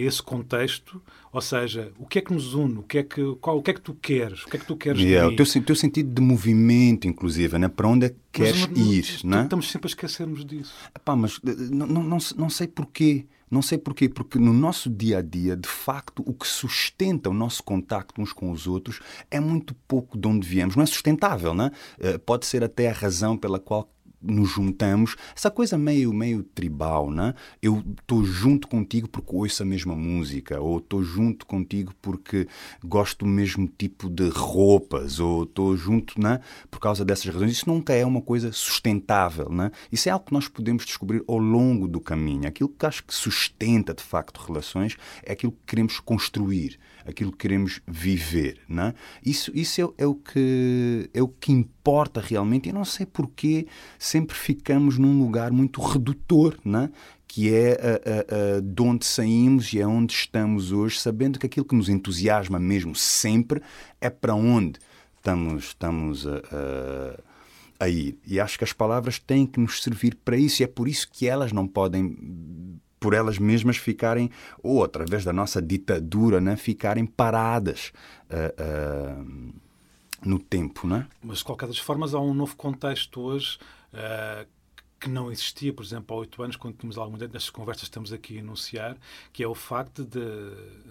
esse 0.00 0.22
contexto, 0.22 1.02
ou 1.32 1.40
seja, 1.40 1.92
o 1.98 2.06
que 2.06 2.18
é 2.18 2.22
que 2.22 2.32
nos 2.32 2.54
une, 2.54 2.78
o 2.78 2.82
que 2.82 2.98
é 2.98 3.02
que, 3.02 3.36
qual, 3.40 3.58
o 3.58 3.62
que, 3.62 3.70
é 3.70 3.74
que 3.74 3.80
tu 3.80 3.94
queres, 3.94 4.44
o 4.44 4.48
que 4.48 4.56
é 4.56 4.60
que 4.60 4.66
tu 4.66 4.76
queres 4.76 5.00
yeah, 5.00 5.30
o 5.30 5.36
teu, 5.36 5.46
teu 5.62 5.76
sentido 5.76 6.12
de 6.12 6.20
movimento, 6.20 7.06
inclusive, 7.06 7.58
né? 7.58 7.68
para 7.68 7.88
onde 7.88 8.06
é 8.06 8.08
que 8.10 8.16
queres 8.32 8.66
mas, 8.66 8.78
ir. 8.78 9.04
Mas, 9.12 9.24
né? 9.24 9.42
Estamos 9.42 9.70
sempre 9.70 9.86
a 9.86 9.90
esquecermos 9.90 10.44
disso. 10.44 10.74
Epá, 10.94 11.14
mas 11.14 11.40
eh, 11.46 11.54
não, 11.70 11.86
não, 11.86 12.02
não, 12.02 12.18
não 12.36 12.50
sei 12.50 12.66
porquê. 12.66 13.26
Não 13.50 13.60
sei 13.60 13.76
porquê, 13.76 14.08
porque 14.08 14.38
no 14.38 14.50
nosso 14.50 14.88
dia 14.88 15.18
a 15.18 15.22
dia, 15.22 15.54
de 15.54 15.68
facto, 15.68 16.22
o 16.26 16.32
que 16.32 16.48
sustenta 16.48 17.28
o 17.28 17.34
nosso 17.34 17.62
contacto 17.62 18.18
uns 18.18 18.32
com 18.32 18.50
os 18.50 18.66
outros 18.66 19.00
é 19.30 19.38
muito 19.38 19.74
pouco 19.86 20.16
de 20.16 20.26
onde 20.26 20.48
viemos. 20.48 20.74
Não 20.74 20.82
é 20.82 20.86
sustentável, 20.86 21.52
né? 21.52 21.70
Pode 22.24 22.46
ser 22.46 22.64
até 22.64 22.88
a 22.88 22.94
razão 22.94 23.36
pela 23.36 23.60
qual 23.60 23.92
nos 24.22 24.50
juntamos, 24.50 25.16
essa 25.34 25.50
coisa 25.50 25.76
meio, 25.76 26.12
meio 26.12 26.42
tribal, 26.42 27.10
né? 27.10 27.34
Eu 27.60 27.82
estou 28.00 28.24
junto 28.24 28.68
contigo 28.68 29.08
porque 29.08 29.34
ouço 29.34 29.62
a 29.62 29.66
mesma 29.66 29.96
música, 29.96 30.60
ou 30.60 30.78
estou 30.78 31.02
junto 31.02 31.46
contigo 31.46 31.92
porque 32.00 32.46
gosto 32.84 33.24
do 33.24 33.26
mesmo 33.26 33.66
tipo 33.66 34.08
de 34.08 34.28
roupas, 34.28 35.18
ou 35.18 35.42
estou 35.44 35.76
junto, 35.76 36.20
né? 36.20 36.40
Por 36.70 36.78
causa 36.78 37.04
dessas 37.04 37.32
razões. 37.32 37.52
Isso 37.52 37.68
nunca 37.68 37.92
é 37.92 38.04
uma 38.04 38.22
coisa 38.22 38.52
sustentável, 38.52 39.48
né? 39.50 39.70
Isso 39.90 40.08
é 40.08 40.12
algo 40.12 40.26
que 40.26 40.32
nós 40.32 40.48
podemos 40.48 40.84
descobrir 40.84 41.22
ao 41.26 41.38
longo 41.38 41.88
do 41.88 42.00
caminho. 42.00 42.46
Aquilo 42.46 42.68
que 42.68 42.86
acho 42.86 43.04
que 43.04 43.14
sustenta, 43.14 43.92
de 43.92 44.02
facto, 44.02 44.38
relações 44.38 44.96
é 45.22 45.32
aquilo 45.32 45.52
que 45.52 45.66
queremos 45.66 45.98
construir 46.00 46.78
aquilo 47.06 47.32
que 47.32 47.38
queremos 47.38 47.80
viver. 47.86 48.60
Não 48.68 48.92
Isso, 49.24 49.50
isso 49.54 49.80
é, 49.80 50.04
é, 50.04 50.06
o 50.06 50.14
que, 50.14 51.10
é 51.12 51.22
o 51.22 51.28
que 51.28 51.52
importa 51.52 52.20
realmente. 52.20 52.68
E 52.68 52.72
não 52.72 52.84
sei 52.84 53.06
porquê 53.06 53.66
sempre 53.98 54.36
ficamos 54.36 54.98
num 54.98 55.18
lugar 55.18 55.50
muito 55.50 55.80
redutor, 55.80 56.56
não 56.64 56.90
que 57.32 57.50
é 57.50 57.72
a, 57.72 58.56
a, 58.56 58.56
a, 58.58 58.60
de 58.60 58.82
onde 58.82 59.06
saímos 59.06 59.72
e 59.72 59.80
é 59.80 59.86
onde 59.86 60.12
estamos 60.12 60.70
hoje, 60.70 61.00
sabendo 61.00 61.38
que 61.38 61.46
aquilo 61.46 61.64
que 61.64 61.74
nos 61.74 61.88
entusiasma 61.88 62.58
mesmo 62.58 62.94
sempre 62.94 63.62
é 64.02 64.10
para 64.10 64.34
onde 64.34 64.78
estamos, 65.16 65.64
estamos 65.64 66.26
a, 66.26 66.36
a, 66.36 67.84
a 67.86 67.88
ir. 67.88 68.18
E 68.26 68.38
acho 68.38 68.58
que 68.58 68.64
as 68.64 68.74
palavras 68.74 69.18
têm 69.18 69.46
que 69.46 69.58
nos 69.58 69.82
servir 69.82 70.14
para 70.22 70.36
isso, 70.36 70.60
e 70.60 70.64
é 70.64 70.66
por 70.66 70.86
isso 70.86 71.08
que 71.10 71.26
elas 71.26 71.52
não 71.52 71.66
podem 71.66 72.14
por 73.02 73.14
elas 73.14 73.36
mesmas 73.36 73.76
ficarem, 73.76 74.30
ou 74.62 74.84
através 74.84 75.24
da 75.24 75.32
nossa 75.32 75.60
ditadura, 75.60 76.40
né, 76.40 76.56
ficarem 76.56 77.04
paradas 77.04 77.92
uh, 78.30 79.20
uh, 79.20 79.54
no 80.24 80.38
tempo. 80.38 80.86
Né? 80.86 81.08
Mas, 81.20 81.38
de 81.38 81.44
qualquer 81.44 81.66
das 81.66 81.78
formas, 81.78 82.14
há 82.14 82.20
um 82.20 82.32
novo 82.32 82.54
contexto 82.54 83.20
hoje 83.20 83.58
uh, 83.92 84.46
que 85.00 85.08
não 85.08 85.32
existia, 85.32 85.72
por 85.72 85.84
exemplo, 85.84 86.16
há 86.16 86.20
oito 86.20 86.40
anos, 86.44 86.54
quando 86.54 86.76
tínhamos 86.76 86.96
alguma 86.96 87.18
destas 87.18 87.50
conversas 87.50 87.82
que 87.82 87.88
estamos 87.88 88.12
aqui 88.12 88.36
a 88.36 88.38
enunciar, 88.38 88.96
que 89.32 89.42
é 89.42 89.48
o 89.48 89.54
facto 89.54 90.04
de, 90.04 90.20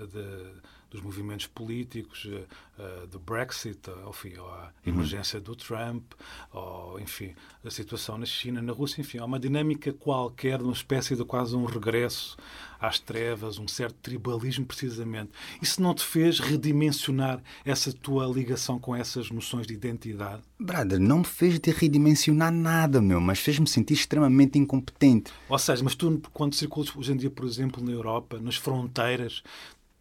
de 0.07 0.51
dos 0.91 1.01
movimentos 1.01 1.47
políticos, 1.47 2.25
uh, 2.25 3.07
do 3.07 3.17
Brexit, 3.17 3.79
enfim, 4.07 4.37
ou 4.37 4.49
a 4.49 4.71
emergência 4.85 5.37
uhum. 5.37 5.43
do 5.43 5.55
Trump, 5.55 6.03
ou, 6.51 6.99
enfim, 6.99 7.33
a 7.63 7.69
situação 7.71 8.17
na 8.17 8.25
China, 8.25 8.61
na 8.61 8.73
Rússia, 8.73 8.99
enfim, 8.99 9.17
há 9.17 9.25
uma 9.25 9.39
dinâmica 9.39 9.93
qualquer, 9.93 10.61
uma 10.61 10.73
espécie 10.73 11.15
de 11.15 11.23
quase 11.23 11.55
um 11.55 11.63
regresso 11.63 12.37
às 12.79 12.99
trevas, 12.99 13.57
um 13.57 13.67
certo 13.67 13.95
tribalismo, 14.01 14.65
precisamente. 14.65 15.31
Isso 15.61 15.81
não 15.81 15.93
te 15.93 16.03
fez 16.03 16.39
redimensionar 16.39 17.41
essa 17.63 17.93
tua 17.93 18.25
ligação 18.25 18.77
com 18.77 18.95
essas 18.95 19.29
noções 19.29 19.67
de 19.67 19.73
identidade? 19.73 20.41
Brother, 20.59 20.99
não 20.99 21.19
me 21.19 21.25
fez 21.25 21.59
de 21.59 21.71
redimensionar 21.71 22.51
nada, 22.51 23.01
meu, 23.01 23.21
mas 23.21 23.39
fez-me 23.39 23.67
sentir 23.67 23.93
extremamente 23.93 24.59
incompetente. 24.59 25.31
Ou 25.47 25.59
seja, 25.59 25.83
mas 25.83 25.95
tu, 25.95 26.21
quando 26.33 26.55
circulas 26.55 26.93
hoje 26.95 27.13
em 27.13 27.17
dia, 27.17 27.29
por 27.29 27.45
exemplo, 27.45 27.83
na 27.83 27.91
Europa, 27.91 28.39
nas 28.41 28.55
fronteiras, 28.55 29.43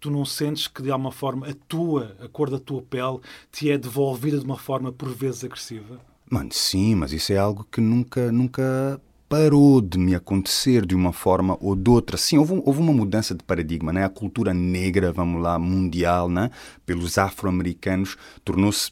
tu 0.01 0.11
não 0.11 0.25
sentes 0.25 0.67
que 0.67 0.83
de 0.83 0.91
alguma 0.91 1.13
forma 1.13 1.49
a 1.49 1.55
tua, 1.69 2.17
a 2.21 2.29
cor 2.29 2.51
da 2.51 2.59
tua 2.59 2.83
pele, 2.83 3.21
te 3.53 3.71
é 3.71 3.79
devolvida 3.79 4.39
de 4.39 4.45
uma 4.45 4.57
forma 4.57 4.91
por 4.91 5.11
vezes 5.11 5.45
agressiva? 5.45 6.01
Mano, 6.29 6.51
sim, 6.53 6.95
mas 6.95 7.13
isso 7.13 7.33
é 7.33 7.37
algo 7.37 7.67
que 7.71 7.81
nunca, 7.81 8.33
nunca 8.33 9.01
parou 9.29 9.81
de 9.81 9.99
me 9.99 10.15
acontecer 10.15 10.85
de 10.85 10.95
uma 10.95 11.13
forma 11.13 11.57
ou 11.61 11.77
de 11.77 11.89
outra. 11.89 12.17
Sim, 12.17 12.39
houve, 12.39 12.61
houve 12.65 12.81
uma 12.81 12.93
mudança 12.93 13.35
de 13.35 13.45
paradigma, 13.45 13.93
né? 13.93 14.05
A 14.05 14.09
cultura 14.09 14.53
negra, 14.53 15.13
vamos 15.13 15.41
lá, 15.41 15.59
mundial, 15.59 16.29
né? 16.29 16.51
Pelos 16.85 17.17
afro-americanos, 17.17 18.17
tornou-se 18.45 18.91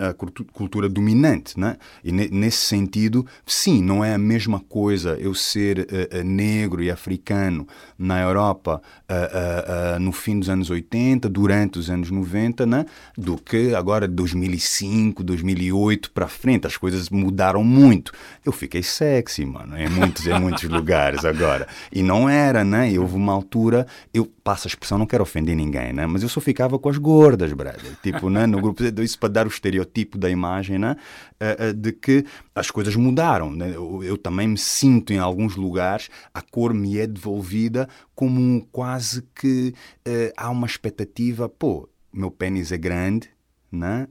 a 0.00 0.14
cultura 0.52 0.88
dominante, 0.88 1.58
né? 1.58 1.76
E 2.02 2.12
nesse 2.12 2.58
sentido, 2.58 3.26
sim, 3.46 3.82
não 3.82 4.04
é 4.04 4.14
a 4.14 4.18
mesma 4.18 4.60
coisa 4.60 5.16
eu 5.20 5.34
ser 5.34 5.80
uh, 5.80 6.24
negro 6.24 6.82
e 6.82 6.90
africano 6.90 7.66
na 7.98 8.20
Europa 8.20 8.80
uh, 9.08 9.96
uh, 9.96 10.00
no 10.00 10.12
fim 10.12 10.38
dos 10.38 10.48
anos 10.48 10.70
80, 10.70 11.28
durante 11.28 11.78
os 11.78 11.90
anos 11.90 12.10
90, 12.10 12.66
né? 12.66 12.86
Do 13.16 13.36
que 13.36 13.74
agora 13.74 14.06
de 14.06 14.14
2005, 14.14 15.22
2008 15.22 16.10
para 16.10 16.28
frente. 16.28 16.66
As 16.66 16.76
coisas 16.76 17.10
mudaram 17.10 17.64
muito. 17.64 18.12
Eu 18.44 18.52
fiquei 18.52 18.82
sexy, 18.82 19.44
mano, 19.44 19.76
em 19.76 19.88
muitos, 19.88 20.26
em 20.26 20.38
muitos 20.38 20.64
lugares 20.68 21.24
agora. 21.24 21.66
E 21.92 22.02
não 22.02 22.28
era, 22.28 22.64
né? 22.64 22.90
E 22.90 22.98
houve 22.98 23.16
uma 23.16 23.32
altura, 23.32 23.86
eu 24.12 24.26
passo 24.26 24.66
a 24.66 24.70
expressão, 24.70 24.98
não 24.98 25.06
quero 25.06 25.22
ofender 25.22 25.56
ninguém, 25.56 25.92
né? 25.92 26.06
Mas 26.06 26.22
eu 26.22 26.28
só 26.28 26.40
ficava 26.40 26.78
com 26.78 26.88
as 26.88 26.96
gordas, 26.96 27.52
brother. 27.52 27.96
Tipo, 28.02 28.30
né? 28.30 28.46
No 28.46 28.60
grupo, 28.60 28.82
isso 29.02 29.18
para 29.18 29.28
dar 29.28 29.46
o 29.46 29.50
estereótipo 29.50 29.87
tipo 29.88 30.18
da 30.18 30.30
imagem, 30.30 30.78
né? 30.78 30.96
Uh, 31.40 31.70
uh, 31.70 31.74
de 31.74 31.92
que 31.92 32.24
as 32.54 32.70
coisas 32.70 32.94
mudaram. 32.96 33.50
Né? 33.52 33.72
Eu, 33.74 34.16
também 34.16 34.48
me 34.48 34.58
sinto 34.58 35.12
em 35.12 35.18
alguns 35.18 35.56
lugares, 35.56 36.08
a 36.32 36.42
cor 36.42 36.72
me 36.74 36.98
é 36.98 37.06
devolvida 37.06 37.88
como 38.14 38.66
quase 38.70 39.22
que 39.34 39.74
uh, 40.06 40.32
há 40.36 40.50
uma 40.50 40.66
expectativa, 40.66 41.48
pô, 41.48 41.88
meu 42.12 42.30
pênis 42.30 42.72
é 42.72 42.78
grande, 42.78 43.30
né? 43.70 44.08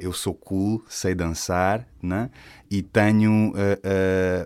eu 0.00 0.12
sou 0.12 0.34
cool, 0.34 0.84
sei 0.88 1.14
dançar 1.14 1.86
né? 2.02 2.28
e 2.68 2.82
tenho 2.82 3.52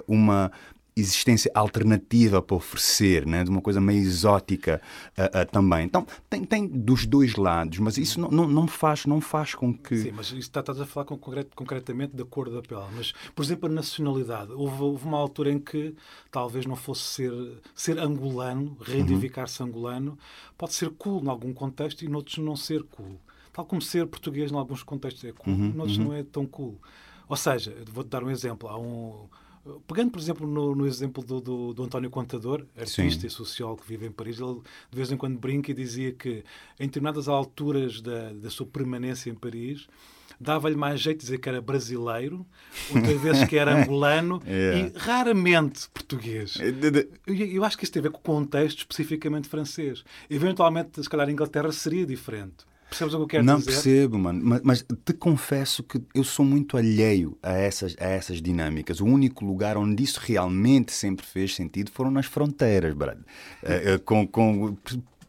uma 0.06 0.52
existência 0.96 1.50
alternativa 1.54 2.40
para 2.40 2.56
oferecer, 2.56 3.26
né? 3.26 3.42
de 3.42 3.50
uma 3.50 3.60
coisa 3.60 3.80
meio 3.80 4.00
exótica 4.00 4.80
uh, 5.18 5.42
uh, 5.42 5.50
também. 5.50 5.84
Então, 5.84 6.06
tem, 6.30 6.44
tem 6.44 6.66
dos 6.68 7.04
dois 7.04 7.34
lados, 7.34 7.78
mas 7.78 7.98
isso 7.98 8.20
não, 8.20 8.30
não, 8.30 8.48
não, 8.48 8.66
faz, 8.68 9.04
não 9.04 9.20
faz 9.20 9.54
com 9.54 9.76
que... 9.76 9.96
Sim, 9.96 10.12
mas 10.12 10.26
isso 10.26 10.38
está, 10.38 10.60
estás 10.60 10.80
a 10.80 10.86
falar 10.86 11.06
com, 11.06 11.18
concretamente 11.18 12.14
da 12.14 12.24
cor 12.24 12.48
da 12.48 12.62
pele. 12.62 12.84
Mas, 12.96 13.12
por 13.34 13.44
exemplo, 13.44 13.68
a 13.68 13.72
nacionalidade. 13.72 14.52
Houve, 14.52 14.82
houve 14.82 15.04
uma 15.04 15.18
altura 15.18 15.50
em 15.50 15.58
que 15.58 15.94
talvez 16.30 16.64
não 16.64 16.76
fosse 16.76 17.02
ser, 17.02 17.32
ser 17.74 17.98
angolano, 17.98 18.76
reivindicar-se 18.80 19.60
uhum. 19.62 19.68
angolano, 19.68 20.18
pode 20.56 20.74
ser 20.74 20.90
cool 20.90 21.24
em 21.24 21.28
algum 21.28 21.52
contexto 21.52 22.04
e 22.04 22.08
noutros 22.08 22.38
não 22.38 22.54
ser 22.54 22.84
cool. 22.84 23.18
Tal 23.52 23.64
como 23.64 23.82
ser 23.82 24.06
português 24.06 24.50
em 24.50 24.56
alguns 24.56 24.82
contextos 24.82 25.24
é 25.24 25.32
cool, 25.32 25.52
uhum, 25.52 25.72
noutros 25.74 25.98
uhum. 25.98 26.04
não 26.04 26.12
é 26.12 26.22
tão 26.22 26.46
cool. 26.46 26.80
Ou 27.28 27.36
seja, 27.36 27.74
vou-te 27.90 28.08
dar 28.08 28.22
um 28.22 28.30
exemplo. 28.30 28.68
Há 28.68 28.78
um 28.78 29.28
Pegando, 29.86 30.10
por 30.10 30.20
exemplo, 30.20 30.46
no, 30.46 30.74
no 30.74 30.86
exemplo 30.86 31.24
do, 31.24 31.40
do, 31.40 31.72
do, 31.74 31.82
António 31.84 32.10
Contador, 32.10 32.66
artista 32.76 33.22
Sim. 33.22 33.26
e 33.26 33.30
sociólogo 33.30 33.80
que 33.82 33.88
vive 33.88 34.06
em 34.06 34.12
Paris, 34.12 34.38
ele 34.38 34.60
de 34.90 34.96
vez 34.96 35.10
em 35.10 35.16
quando 35.16 35.38
brinca 35.38 35.70
e 35.70 35.74
dizia 35.74 36.12
que 36.12 36.44
em 36.78 36.86
determinadas 36.86 37.28
alturas 37.28 38.00
da, 38.02 38.32
da 38.34 38.50
sua 38.50 38.66
permanência 38.66 39.30
em 39.30 39.34
Paris, 39.34 39.86
dava-lhe 40.38 40.76
mais 40.76 41.00
jeito 41.00 41.18
de 41.20 41.24
dizer 41.24 41.38
que 41.38 41.48
era 41.48 41.62
brasileiro, 41.62 42.44
outras 42.94 43.20
vezes 43.20 43.44
que 43.48 43.56
era 43.56 43.82
angolano 43.82 44.42
Yeah. 44.46 44.88
e 44.94 44.98
raramente 44.98 45.88
português. 45.90 46.54
De- 46.56 47.08
Eu, 47.26 47.34
eu 47.34 47.64
acho 47.64 47.78
que 47.78 47.84
isso 47.84 47.92
tem 47.92 48.00
a 48.00 48.02
ver 48.02 48.10
com 48.10 48.18
o 48.18 48.22
contexto 48.22 48.78
especificamente 48.80 49.48
francês. 49.48 50.04
Eventualmente, 50.28 51.02
se 51.02 51.08
calhar, 51.08 51.26
a 51.28 51.32
Inglaterra 51.32 51.72
seria 51.72 52.04
diferente. 52.04 52.66
Percebes 52.94 53.14
o 53.14 53.16
que 53.18 53.22
eu 53.22 53.26
quero 53.26 53.44
Não 53.44 53.58
dizer? 53.58 53.72
percebo, 53.72 54.18
mano. 54.18 54.40
Mas, 54.44 54.60
mas 54.62 54.86
te 55.04 55.12
confesso 55.12 55.82
que 55.82 56.00
eu 56.14 56.22
sou 56.22 56.44
muito 56.44 56.76
alheio 56.76 57.36
a 57.42 57.52
essas, 57.52 57.96
a 57.98 58.04
essas 58.06 58.40
dinâmicas. 58.40 59.00
O 59.00 59.04
único 59.06 59.44
lugar 59.44 59.76
onde 59.76 60.02
isso 60.04 60.20
realmente 60.22 60.92
sempre 60.92 61.26
fez 61.26 61.54
sentido 61.54 61.90
foram 61.90 62.10
nas 62.10 62.26
fronteiras, 62.26 62.94
Brad. 62.94 63.18
Eh, 63.66 63.94
eh, 63.94 63.98
com, 63.98 64.26
com, 64.26 64.76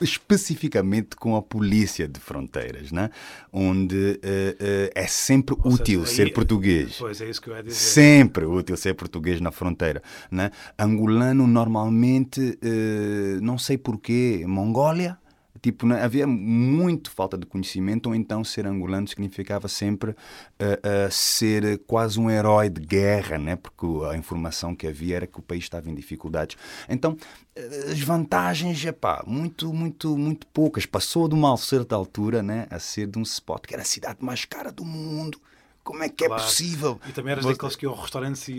especificamente 0.02 1.16
com 1.16 1.36
a 1.36 1.42
polícia 1.42 2.08
de 2.08 2.20
fronteiras, 2.20 2.92
né? 2.92 3.10
onde 3.52 4.20
eh, 4.22 4.56
eh, 4.60 4.92
é 4.94 5.08
sempre 5.08 5.56
Ou 5.64 5.72
seja, 5.72 5.82
útil 5.84 6.00
aí- 6.02 6.08
ser 6.08 6.34
português. 6.34 6.96
Pois 7.00 7.22
é 7.22 7.30
isso 7.30 7.42
que 7.42 7.50
eu 7.50 7.56
ia 7.56 7.64
dizer. 7.64 7.76
Sempre 7.76 8.46
útil 8.46 8.76
ser 8.76 8.94
português 8.94 9.40
na 9.40 9.52
fronteira. 9.52 10.02
Né? 10.30 10.52
Angolano, 10.78 11.48
normalmente, 11.48 12.58
eh, 12.62 13.40
não 13.42 13.58
sei 13.58 13.78
porquê, 13.78 14.44
Mongólia. 14.48 15.18
Tipo, 15.66 15.88
né, 15.88 16.04
havia 16.04 16.28
muito 16.28 17.10
falta 17.10 17.36
de 17.36 17.44
conhecimento, 17.44 18.06
ou 18.10 18.14
então 18.14 18.44
ser 18.44 18.68
angolano 18.68 19.08
significava 19.08 19.68
sempre 19.68 20.16
eh, 20.60 20.80
eh, 20.84 21.10
ser 21.10 21.80
quase 21.88 22.20
um 22.20 22.30
herói 22.30 22.70
de 22.70 22.80
guerra, 22.82 23.40
né? 23.40 23.56
porque 23.56 23.84
a 24.08 24.16
informação 24.16 24.76
que 24.76 24.86
havia 24.86 25.16
era 25.16 25.26
que 25.26 25.40
o 25.40 25.42
país 25.42 25.64
estava 25.64 25.90
em 25.90 25.96
dificuldades. 25.96 26.56
Então, 26.88 27.18
eh, 27.56 27.88
as 27.92 28.00
vantagens, 28.00 28.86
epá, 28.86 29.24
muito, 29.26 29.74
muito, 29.74 30.16
muito 30.16 30.46
poucas. 30.46 30.86
Passou 30.86 31.28
de 31.28 31.34
uma 31.34 31.58
certa 31.58 31.96
altura 31.96 32.44
né, 32.44 32.68
a 32.70 32.78
ser 32.78 33.08
de 33.08 33.18
um 33.18 33.24
spot 33.24 33.66
que 33.66 33.74
era 33.74 33.82
a 33.82 33.88
cidade 33.88 34.20
mais 34.22 34.46
cara 34.46 34.72
do 34.72 34.86
mundo. 34.86 35.42
Como 35.86 36.02
é 36.04 36.10
que 36.10 36.26
Claro. 36.26 36.42
é 36.42 36.46
possível? 36.46 37.00
E 37.08 37.12
também 37.12 37.32
eras 37.34 37.46
Você- 37.46 37.54
daqueles 37.54 37.76
que 37.76 37.86
iam 37.86 37.94
ao 37.94 38.02
restaurante 38.02 38.52
e, 38.52 38.56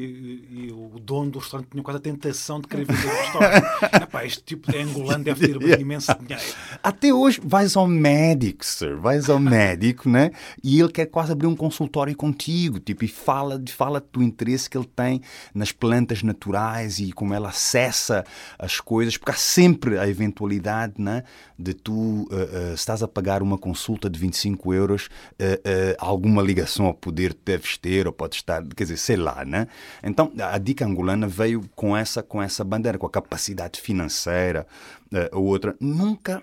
e- 0.68 0.72
o 0.72 0.96
dono 1.00 1.32
do 1.32 1.40
restaurante 1.40 1.68
tinha 1.72 1.82
quase 1.82 1.98
a 1.98 2.00
tentação 2.00 2.60
de 2.60 2.68
querer 2.68 2.84
vender 2.86 3.04
o 3.04 3.10
restaurante. 3.18 3.66
Epá, 4.04 4.24
este 4.24 4.42
tipo 4.44 4.70
de 4.70 4.78
angolano 4.78 5.24
deve 5.24 5.48
ter 5.48 5.80
imenso 5.80 6.14
dinheiro. 6.20 6.44
Até 6.80 7.12
hoje 7.12 7.40
vais 7.44 7.76
ao 7.76 7.88
médico, 7.88 8.64
sir. 8.64 8.96
Vais 8.96 9.28
ao 9.28 9.40
médico, 9.40 10.08
né? 10.08 10.30
E 10.62 10.78
ele 10.78 10.92
quer 10.92 11.06
quase 11.06 11.32
abrir 11.32 11.48
um 11.48 11.56
consultório 11.56 12.16
contigo, 12.16 12.78
tipo, 12.78 13.04
e 13.04 13.08
fala, 13.08 13.60
fala 13.74 14.00
do 14.12 14.22
interesse 14.22 14.70
que 14.70 14.78
ele 14.78 14.86
tem 14.94 15.20
nas 15.52 15.72
plantas 15.72 16.22
naturais 16.22 17.00
e 17.00 17.10
como 17.10 17.34
ela 17.34 17.48
acessa 17.48 18.24
as 18.56 18.78
coisas, 18.80 19.16
porque 19.16 19.32
há 19.32 19.36
sempre 19.36 19.98
a 19.98 20.08
eventualidade, 20.08 20.94
né? 20.98 21.24
De 21.58 21.74
tu, 21.74 22.28
eh, 22.30 22.48
eh, 22.70 22.74
estás 22.74 23.02
a 23.02 23.08
pagar 23.08 23.42
uma 23.42 23.58
consulta 23.58 24.08
de 24.08 24.16
25 24.16 24.72
euros, 24.72 25.08
eh, 25.40 25.96
alguma 25.98 26.40
ligação 26.40 26.86
ao 26.86 26.94
poder 26.94 27.15
deves 27.16 27.76
ter, 27.78 28.06
ou 28.06 28.12
pode 28.12 28.36
estar, 28.36 28.62
quer 28.74 28.84
dizer, 28.84 28.96
sei 28.96 29.16
lá, 29.16 29.44
né? 29.44 29.66
Então, 30.02 30.32
a 30.40 30.58
dica 30.58 30.84
angolana 30.84 31.26
veio 31.26 31.62
com 31.74 31.96
essa, 31.96 32.22
com 32.22 32.42
essa 32.42 32.62
bandeira, 32.64 32.98
com 32.98 33.06
a 33.06 33.10
capacidade 33.10 33.80
financeira, 33.80 34.66
eh, 35.12 35.30
ou 35.32 35.44
outra. 35.44 35.74
Nunca 35.80 36.42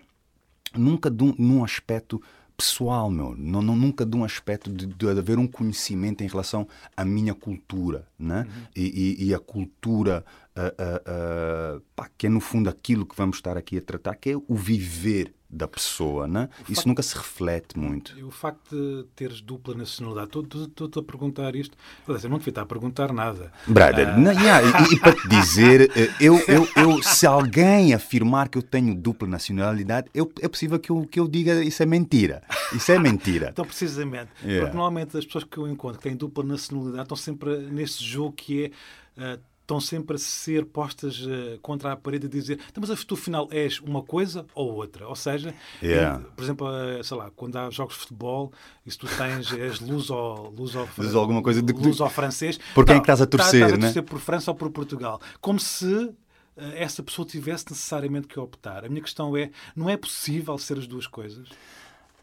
nunca 0.75 1.09
um, 1.11 1.33
num 1.37 1.63
aspecto 1.63 2.21
pessoal, 2.55 3.09
meu. 3.09 3.35
Não, 3.37 3.61
não- 3.61 3.75
nunca 3.75 4.05
de 4.05 4.15
um 4.15 4.23
aspecto 4.23 4.71
de, 4.71 4.85
de 4.85 5.09
haver 5.09 5.37
um 5.39 5.47
conhecimento 5.47 6.23
em 6.23 6.27
relação 6.27 6.67
à 6.95 7.03
minha 7.03 7.33
cultura, 7.33 8.07
né? 8.17 8.47
E, 8.75 9.17
e- 9.21 9.25
e 9.27 9.33
a 9.33 9.39
cultura, 9.39 10.23
ah, 10.55 10.73
ah, 10.77 11.01
ah, 11.05 11.81
pá, 11.95 12.09
que 12.17 12.27
é 12.27 12.29
no 12.29 12.39
fundo 12.39 12.69
aquilo 12.69 13.05
que 13.05 13.15
vamos 13.15 13.37
estar 13.37 13.57
aqui 13.57 13.77
a 13.77 13.81
tratar, 13.81 14.15
que 14.15 14.31
é 14.31 14.35
o 14.37 14.55
viver 14.55 15.33
da 15.53 15.67
pessoa, 15.67 16.27
né? 16.27 16.49
Isso 16.67 16.87
nunca 16.87 17.03
se 17.03 17.15
reflete 17.15 17.77
muito. 17.77 18.17
E 18.17 18.23
o 18.23 18.31
facto 18.31 18.75
de 18.75 19.05
teres 19.15 19.39
dupla 19.41 19.75
nacionalidade, 19.75 20.27
estou-te 20.27 20.99
a 20.99 21.03
perguntar 21.03 21.55
isto. 21.55 21.77
Aliás, 22.07 22.23
eu 22.23 22.29
não 22.29 22.37
devia 22.37 22.51
estar 22.51 22.63
a 22.63 22.65
perguntar 22.65 23.13
nada. 23.13 23.51
Brother, 23.67 24.09
Ah, 24.09 24.17
não, 24.17 24.31
yeah, 24.31 24.61
e, 24.89 24.93
e 24.93 24.99
para 24.99 25.13
te 25.13 25.27
dizer, 25.27 25.91
eh, 25.95 26.09
eu, 26.19 26.39
eu, 26.47 26.67
eu, 26.75 27.03
se 27.03 27.25
alguém 27.25 27.93
afirmar 27.93 28.49
que 28.49 28.57
eu 28.57 28.63
tenho 28.63 28.95
dupla 28.95 29.27
nacionalidade, 29.27 30.09
eu, 30.13 30.31
é 30.41 30.47
possível 30.47 30.79
que 30.79 30.89
eu, 30.89 31.05
que 31.05 31.19
eu 31.19 31.27
diga 31.27 31.63
isso 31.63 31.83
é 31.83 31.85
mentira. 31.85 32.41
Isso 32.73 32.91
é 32.91 32.99
mentira. 32.99 33.49
Então, 33.53 33.65
precisamente. 33.65 34.31
Yeah. 34.41 34.61
Porque 34.61 34.75
normalmente 34.75 35.15
as 35.15 35.25
pessoas 35.25 35.43
que 35.43 35.57
eu 35.57 35.67
encontro 35.67 35.99
que 35.99 36.07
têm 36.07 36.15
dupla 36.17 36.43
nacionalidade 36.43 37.03
estão 37.03 37.17
sempre 37.17 37.57
nesse 37.57 38.03
jogo 38.03 38.33
que 38.33 38.65
é. 38.65 38.71
ah, 39.17 39.39
estão 39.63 39.79
sempre 39.79 40.17
a 40.17 40.19
ser 40.19 40.65
postas 40.65 41.25
ah, 41.25 41.57
contra 41.61 41.93
a 41.93 41.95
parede 41.95 42.25
e 42.25 42.29
dizer 42.29 42.59
"Então, 42.69 42.83
mas 42.85 43.03
tu 43.05 43.13
afinal 43.15 43.47
és 43.49 43.79
uma 43.79 44.03
coisa 44.03 44.45
ou 44.53 44.73
outra. 44.75 45.07
Ou 45.07 45.15
seja, 45.15 45.55
Yeah. 45.81 46.19
em- 46.21 46.23
por 46.35 46.43
exemplo, 46.43 46.67
ah, 46.67 47.01
sei 47.03 47.17
lá, 47.17 47.31
quando 47.35 47.55
há 47.55 47.69
jogos 47.69 47.95
de 47.95 48.01
futebol 48.01 48.51
e 48.85 48.91
se 48.91 48.97
tu 48.97 49.07
tens, 49.07 49.51
és 49.53 49.79
luz 49.79 50.09
ou, 50.09 50.49
luz 50.49 50.75
ou, 50.75 50.87
Luz 50.97 51.15
alguma 51.15 51.41
coisa 51.41 51.61
de- 51.61 51.73
luz 51.73 51.99
ou 52.01 52.09
francês, 52.09 52.59
Por 52.75 52.85
quem 52.85 52.93
é 52.93 52.95
não, 52.97 53.01
que 53.01 53.05
estás 53.11 53.21
a 53.21 53.25
torcer, 53.25 53.55
estás 53.55 53.73
a 53.73 53.77
né? 53.77 53.81
torcer 53.87 54.03
por 54.03 54.19
França 54.19 54.51
ou 54.51 54.55
por 54.55 54.69
Portugal. 54.69 55.19
Como 55.41 55.59
se 55.59 56.11
ah, 56.57 56.71
essa 56.75 57.01
pessoa 57.01 57.25
tivesse 57.25 57.65
necessariamente 57.69 58.27
que 58.27 58.39
optar. 58.39 58.85
A 58.85 58.89
minha 58.89 59.01
questão 59.01 59.35
é, 59.35 59.49
não 59.75 59.89
é 59.89 59.95
possível 59.97 60.57
ser 60.57 60.77
as 60.77 60.85
duas 60.85 61.07
coisas? 61.07 61.47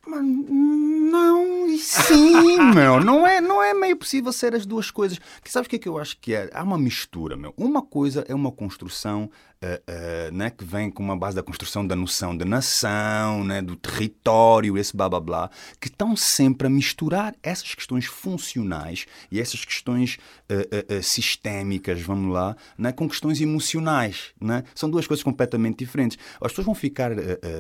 Mas 0.07 0.23
não, 0.23 1.47
sim, 1.81 2.59
meu. 2.75 3.01
Não 3.01 3.27
é, 3.27 3.41
não 3.41 3.63
é 3.63 3.75
meio 3.75 3.97
possível 3.97 4.33
ser 4.33 4.55
as 4.55 4.65
duas 4.65 4.91
coisas. 4.91 5.19
Que 5.43 5.51
sabes 5.51 5.67
o 5.67 5.71
que 5.71 5.77
é 5.77 5.79
que 5.79 5.89
eu 5.89 5.99
acho 5.99 6.19
que 6.19 6.35
é? 6.35 6.51
Há 6.53 6.63
uma 6.63 6.79
mistura, 6.79 7.37
meu. 7.37 7.53
Uma 7.57 7.83
coisa 7.83 8.25
é 8.29 8.35
uma 8.35 8.53
construção 8.53 9.31
eh, 9.63 10.31
né, 10.33 10.49
que 10.49 10.65
vem 10.65 10.91
com 10.91 11.03
uma 11.03 11.15
base 11.15 11.37
da 11.37 11.43
construção 11.43 11.87
da 11.87 11.95
noção 11.95 12.35
de 12.35 12.47
nação, 12.47 13.45
né, 13.45 13.61
do 13.61 13.77
território, 13.77 14.79
esse 14.79 14.97
blá 14.97 15.07
blá 15.07 15.21
blá, 15.21 15.51
que 15.79 15.89
estão 15.89 16.17
sempre 16.17 16.67
a 16.67 16.71
misturar 16.71 17.35
essas 17.43 17.75
questões 17.75 18.07
funcionais 18.07 19.05
e 19.31 19.39
essas 19.39 19.63
questões 19.63 20.17
eh, 20.49 21.03
sistémicas, 21.03 22.01
vamos 22.01 22.33
lá, 22.33 22.57
né, 22.79 22.91
com 22.91 23.07
questões 23.07 23.39
emocionais. 23.43 24.33
Né? 24.41 24.65
São 24.75 24.89
duas 24.91 25.07
coisas 25.07 25.23
completamente 25.23 25.81
diferentes. 25.81 26.17
As 26.41 26.53
pessoas 26.53 26.65
vão 26.65 26.75
ficar 26.75 27.11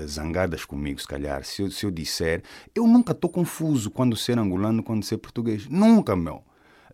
zangadas 0.06 0.64
comigo, 0.64 0.98
se 1.00 1.06
calhar, 1.06 1.44
se 1.44 1.60
eu, 1.60 1.70
se 1.70 1.84
eu 1.84 1.90
disser. 1.90 2.42
Eu 2.74 2.86
nunca 2.86 3.12
estou 3.12 3.28
confuso 3.28 3.90
quando 3.90 4.16
ser 4.16 4.38
angolano, 4.38 4.82
quando 4.82 5.04
ser 5.04 5.18
português. 5.18 5.66
Nunca, 5.68 6.16
meu. 6.16 6.42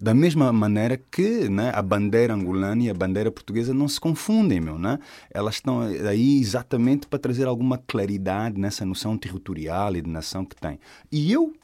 Da 0.01 0.13
mesma 0.13 0.53
maneira 0.53 0.97
que 1.11 1.49
né, 1.49 1.71
a 1.75 1.81
bandeira 1.81 2.35
angolana 2.35 2.83
e 2.83 2.91
a 2.91 2.95
bandeira 2.95 3.31
portuguesa 3.31 3.73
não 3.73 3.89
se 3.89 3.99
confundem, 3.99 4.61
meu, 4.61 4.79
né? 4.79 4.99
Elas 5.31 5.57
estão 5.57 5.81
aí 5.81 6.39
exatamente 6.39 7.07
para 7.07 7.19
trazer 7.19 7.47
alguma 7.47 7.79
claridade 7.79 8.61
nessa 8.61 8.85
noção 8.85 9.17
territorial 9.17 9.97
e 9.97 10.03
de 10.03 10.11
nação 10.11 10.45
que 10.45 10.57
tem. 10.57 10.79
E 11.11 11.33
eu 11.33 11.55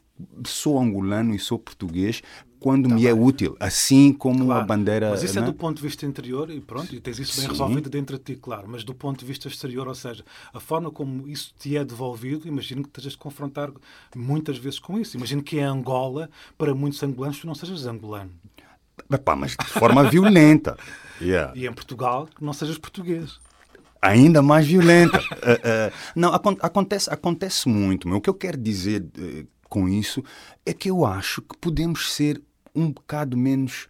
sou 0.47 0.81
angolano 0.81 1.35
e 1.35 1.38
sou 1.38 1.59
português 1.59 2.23
quando 2.62 2.88
me 2.88 3.07
é 3.07 3.12
útil, 3.12 3.57
assim 3.61 4.12
como 4.12 4.44
a 4.44 4.46
Claro, 4.46 4.66
bandeira. 4.66 5.11
Mas 5.11 5.22
isso 5.22 5.37
é 5.38 5.40
né? 5.40 5.46
do 5.46 5.53
ponto 5.55 5.77
de 5.77 5.83
vista 5.83 6.07
interior 6.07 6.51
e 6.51 6.61
pronto, 6.61 6.94
e 6.94 7.01
tens 7.01 7.18
isso 7.18 7.33
bem 7.37 7.42
Sim. 7.44 7.48
resolvido 7.51 7.90
dentro 7.90 8.16
de 8.16 8.25
ti, 8.25 8.37
claro. 8.37 8.66
Mas 8.68 8.85
do 8.85 8.94
ponto 8.94 9.18
de 9.20 9.25
vista 9.27 9.48
exterior, 9.48 9.87
ou 9.88 9.94
seja, 9.94 10.25
a 10.55 10.61
forma 10.61 10.90
como 10.90 11.27
isso 11.29 11.53
te 11.59 11.77
é 11.77 11.85
devolvido, 11.85 12.46
imagino 12.48 12.83
que 12.83 12.88
estejas 12.88 13.12
de 13.12 13.18
confrontar 13.18 13.70
muitas 14.14 14.57
vezes 14.57 14.79
com 14.79 14.98
isso. 14.98 15.16
Imagino 15.16 15.42
que 15.42 15.57
em 15.59 15.62
Angola, 15.64 16.31
para 16.57 16.75
muitos 16.75 17.03
angolanos, 17.03 17.38
tu 17.40 17.46
não 17.46 17.55
sejas 17.55 17.87
angolano. 17.87 18.31
Epá, 19.11 19.35
mas 19.35 19.53
de 19.57 19.66
forma 19.66 20.05
violenta. 20.09 20.77
Yeah. 21.20 21.53
E 21.57 21.66
em 21.66 21.72
Portugal, 21.72 22.29
não 22.40 22.53
sejas 22.53 22.79
português. 22.79 23.38
ainda 24.01 24.42
mais 24.42 24.66
violenta. 24.66 25.20
Eh, 25.44 25.61
eh, 25.64 25.92
não, 26.14 26.33
acon- 26.33 26.57
acontece, 26.61 27.11
acontece 27.11 27.68
muito. 27.68 28.07
meu. 28.09 28.18
O 28.18 28.20
que 28.20 28.31
eu 28.31 28.35
quero 28.35 28.57
dizer 28.57 29.05
eh, 29.18 29.44
com 29.68 29.88
isso 29.88 30.22
é 30.64 30.72
que 30.72 30.88
eu 30.88 31.05
acho 31.05 31.42
que 31.42 31.57
podemos 31.59 32.12
ser 32.12 32.40
um 32.74 32.90
bocado 32.90 33.37
menos 33.37 33.88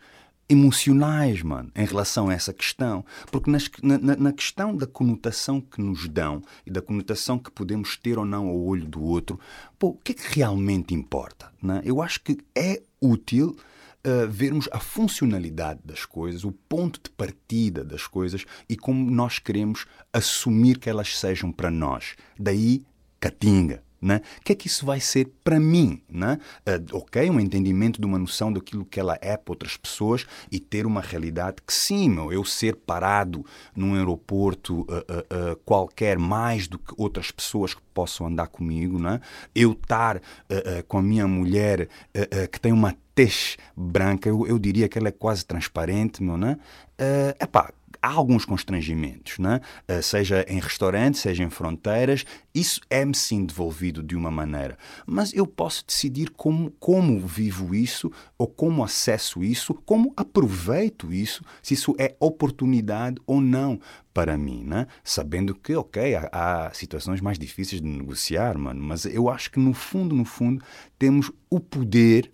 emocionais, 0.48 1.40
mano, 1.42 1.70
em 1.74 1.84
relação 1.86 2.28
a 2.28 2.34
essa 2.34 2.52
questão. 2.52 3.04
Porque 3.30 3.50
nas- 3.50 3.70
na, 3.82 3.98
na- 4.16 4.32
questão 4.32 4.76
da 4.76 4.86
conotação 4.86 5.60
que 5.60 5.80
nos 5.80 6.08
dão 6.08 6.42
e 6.66 6.70
da 6.70 6.82
conotação 6.82 7.38
que 7.38 7.50
podemos 7.50 7.96
ter 7.96 8.18
ou 8.18 8.24
não 8.24 8.48
ao 8.48 8.60
olho 8.60 8.84
do 8.86 9.02
outro, 9.02 9.40
pô, 9.78 9.88
o 9.88 9.94
que 9.96 10.12
é 10.12 10.14
que 10.14 10.34
realmente 10.38 10.94
importa? 10.94 11.50
Né? 11.62 11.80
Eu 11.84 12.02
acho 12.02 12.20
que 12.22 12.38
é 12.54 12.82
útil 13.00 13.56
uh, 14.04 14.28
vermos 14.28 14.68
a 14.72 14.78
funcionalidade 14.78 15.80
das 15.84 16.04
coisas, 16.04 16.44
o 16.44 16.52
ponto 16.52 17.00
de 17.02 17.10
partida 17.10 17.82
das 17.82 18.06
coisas 18.06 18.44
e 18.68 18.76
como 18.76 19.10
nós 19.10 19.38
queremos 19.38 19.86
assumir 20.12 20.78
que 20.78 20.90
elas 20.90 21.18
sejam 21.18 21.50
para 21.50 21.70
nós. 21.70 22.14
Daí, 22.38 22.84
Catinga. 23.18 23.82
Né? 24.02 24.20
O 24.40 24.44
que 24.44 24.52
é 24.52 24.54
que 24.56 24.66
isso 24.66 24.84
vai 24.84 24.98
ser 24.98 25.30
para 25.44 25.60
mim? 25.60 26.02
Né? 26.10 26.40
Uh, 26.66 26.96
ok, 26.96 27.30
um 27.30 27.38
entendimento 27.38 28.00
de 28.00 28.06
uma 28.06 28.18
noção 28.18 28.52
daquilo 28.52 28.84
que 28.84 28.98
ela 28.98 29.16
é 29.22 29.36
para 29.36 29.52
outras 29.52 29.76
pessoas 29.76 30.26
e 30.50 30.58
ter 30.58 30.86
uma 30.86 31.00
realidade 31.00 31.58
que 31.64 31.72
sim, 31.72 32.10
meu, 32.10 32.32
eu 32.32 32.44
ser 32.44 32.74
parado 32.74 33.46
num 33.76 33.94
aeroporto 33.94 34.80
uh, 34.80 34.84
uh, 34.84 35.56
qualquer 35.64 36.18
mais 36.18 36.66
do 36.66 36.80
que 36.80 36.92
outras 36.96 37.30
pessoas 37.30 37.74
que 37.74 37.82
possam 37.92 38.26
andar 38.26 38.48
comigo, 38.48 38.98
não 38.98 39.10
é? 39.10 39.20
eu 39.54 39.72
estar 39.72 40.16
uh, 40.16 40.20
uh, 40.20 40.84
com 40.88 40.98
a 40.98 41.02
minha 41.02 41.26
mulher 41.26 41.88
uh, 42.16 42.48
que 42.48 42.60
tem 42.60 42.72
uma 42.72 42.96
tez 43.14 43.56
branca, 43.76 44.28
eu, 44.28 44.46
eu, 44.46 44.58
diria 44.58 44.88
que 44.88 44.98
ela 44.98 45.08
é 45.08 45.12
quase 45.12 45.44
transparente, 45.44 46.22
meu, 46.22 46.36
né? 46.36 46.58
Uh, 46.98 47.44
epá, 47.44 47.72
há 48.00 48.10
alguns 48.10 48.44
constrangimentos, 48.44 49.38
né? 49.38 49.60
Uh, 49.88 50.02
seja 50.02 50.44
em 50.48 50.58
restaurantes, 50.58 51.20
seja 51.20 51.44
em 51.44 51.50
fronteiras, 51.50 52.24
isso 52.54 52.80
é-me 52.90 53.14
sim 53.14 53.44
devolvido 53.44 54.02
de 54.02 54.16
uma 54.16 54.30
maneira. 54.30 54.76
Mas 55.06 55.32
eu 55.32 55.46
posso 55.46 55.84
decidir 55.86 56.30
como, 56.30 56.70
como 56.72 57.20
vivo 57.20 57.74
isso, 57.74 58.10
ou 58.36 58.46
como 58.46 58.82
acesso 58.82 59.42
isso, 59.44 59.74
como 59.86 60.12
aproveito 60.16 61.12
isso, 61.12 61.44
se 61.62 61.74
isso 61.74 61.94
é 61.98 62.16
oportunidade 62.18 63.20
ou 63.26 63.40
não 63.40 63.78
para 64.12 64.36
mim, 64.36 64.64
né? 64.64 64.86
Sabendo 65.02 65.54
que, 65.54 65.74
ok, 65.74 66.14
há, 66.14 66.28
há, 66.32 66.74
situações 66.74 67.20
mais 67.20 67.38
difíceis 67.38 67.80
de 67.80 67.88
negociar, 67.88 68.58
mano, 68.58 68.82
mas 68.82 69.04
eu 69.04 69.28
acho 69.28 69.50
que 69.50 69.58
no 69.58 69.72
fundo, 69.72 70.14
no 70.14 70.24
fundo, 70.24 70.62
temos 70.98 71.30
o 71.50 71.58
poder 71.58 72.30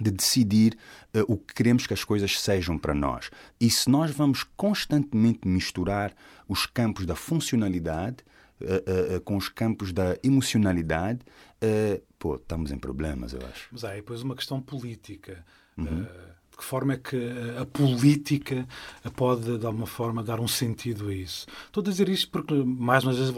de 0.00 0.10
decidir 0.10 0.76
uh, 1.14 1.32
o 1.32 1.36
que 1.36 1.54
queremos 1.54 1.86
que 1.86 1.94
as 1.94 2.02
coisas 2.02 2.40
sejam 2.40 2.78
para 2.78 2.94
nós. 2.94 3.30
E 3.60 3.70
se 3.70 3.88
nós 3.88 4.10
vamos 4.10 4.42
constantemente 4.56 5.46
misturar 5.46 6.14
os 6.48 6.66
campos 6.66 7.06
da 7.06 7.14
funcionalidade 7.14 8.24
uh, 8.60 9.16
uh, 9.16 9.20
com 9.20 9.36
os 9.36 9.48
campos 9.48 9.92
da 9.92 10.16
emocionalidade, 10.22 11.20
pô, 12.18 12.36
estamos 12.36 12.70
em 12.70 12.78
problemas, 12.78 13.32
eu 13.32 13.40
acho. 13.46 13.68
Mas 13.72 13.84
há 13.84 13.94
depois 13.94 14.22
uma 14.22 14.34
questão 14.34 14.60
política. 14.60 15.44
Uhum. 15.78 16.06
De 16.54 16.58
que 16.58 16.64
forma 16.64 16.94
é 16.94 16.96
que 16.96 17.16
a 17.60 17.66
política 17.66 18.66
pode, 19.16 19.58
de 19.58 19.66
alguma 19.66 19.86
forma, 19.86 20.22
dar 20.22 20.38
um 20.38 20.46
sentido 20.46 21.08
a 21.08 21.14
isso? 21.14 21.46
Estou 21.66 21.80
a 21.82 21.84
dizer 21.84 22.08
isto 22.08 22.30
porque, 22.30 22.54
mais 22.54 23.02
uma 23.02 23.12
vez, 23.12 23.32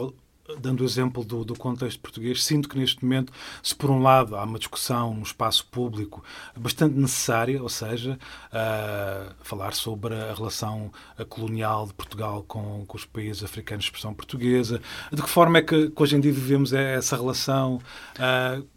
dando 0.61 0.83
o 0.83 0.85
exemplo 0.85 1.25
do, 1.25 1.43
do, 1.43 1.55
contexto 1.57 1.99
português, 1.99 2.45
sinto 2.45 2.69
que 2.69 2.79
neste 2.79 3.03
momento, 3.03 3.33
se 3.63 3.75
por 3.75 3.91
um 3.91 4.03
lado 4.03 4.37
há 4.37 4.45
uma 4.45 4.59
discussão 4.59 5.15
no 5.15 5.23
espaço 5.23 5.67
público 5.67 6.23
bastante 6.55 6.95
necessária, 6.95 7.63
ou 7.63 7.71
seja, 7.71 8.19
uh, 8.53 9.35
falar 9.41 9.73
sobre 9.73 10.15
a 10.15 10.35
relação 10.35 10.93
colonial 11.29 11.87
de 11.87 11.95
Portugal 11.95 12.45
com, 12.47 12.85
com, 12.87 12.97
os 12.97 13.07
países 13.07 13.43
africanos 13.43 13.85
de 13.85 13.89
expressão 13.89 14.13
portuguesa, 14.13 14.81
de 15.11 15.23
que 15.23 15.29
forma 15.29 15.59
é 15.59 15.63
que, 15.63 15.91
que 15.91 16.03
hoje 16.03 16.17
em 16.17 16.21
dia 16.21 16.33
vivemos 16.33 16.73
essa 16.73 17.17
relação? 17.17 17.81
Uh, 18.19 18.76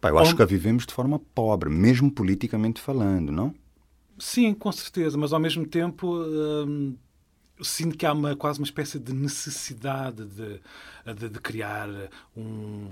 Pá, 0.00 0.08
eu 0.08 0.18
acho 0.18 0.34
que 0.34 0.42
a 0.42 0.46
vivemos 0.46 0.86
de 0.86 0.94
forma 0.94 1.18
pobre, 1.34 1.68
mesmo 1.68 2.10
politicamente 2.10 2.80
falando, 2.80 3.30
não? 3.30 3.54
Sim, 4.18 4.54
com 4.54 4.72
certeza, 4.72 5.16
mas 5.18 5.32
ao 5.32 5.40
mesmo 5.40 5.66
tempo. 5.66 6.16
Uh, 6.16 6.96
sinto 7.62 7.96
que 7.96 8.06
há 8.06 8.12
uma, 8.12 8.34
quase 8.36 8.58
uma 8.58 8.64
espécie 8.64 8.98
de 8.98 9.12
necessidade 9.12 10.24
de, 10.24 10.60
de, 11.14 11.28
de 11.28 11.40
criar 11.40 11.88
um, 12.36 12.86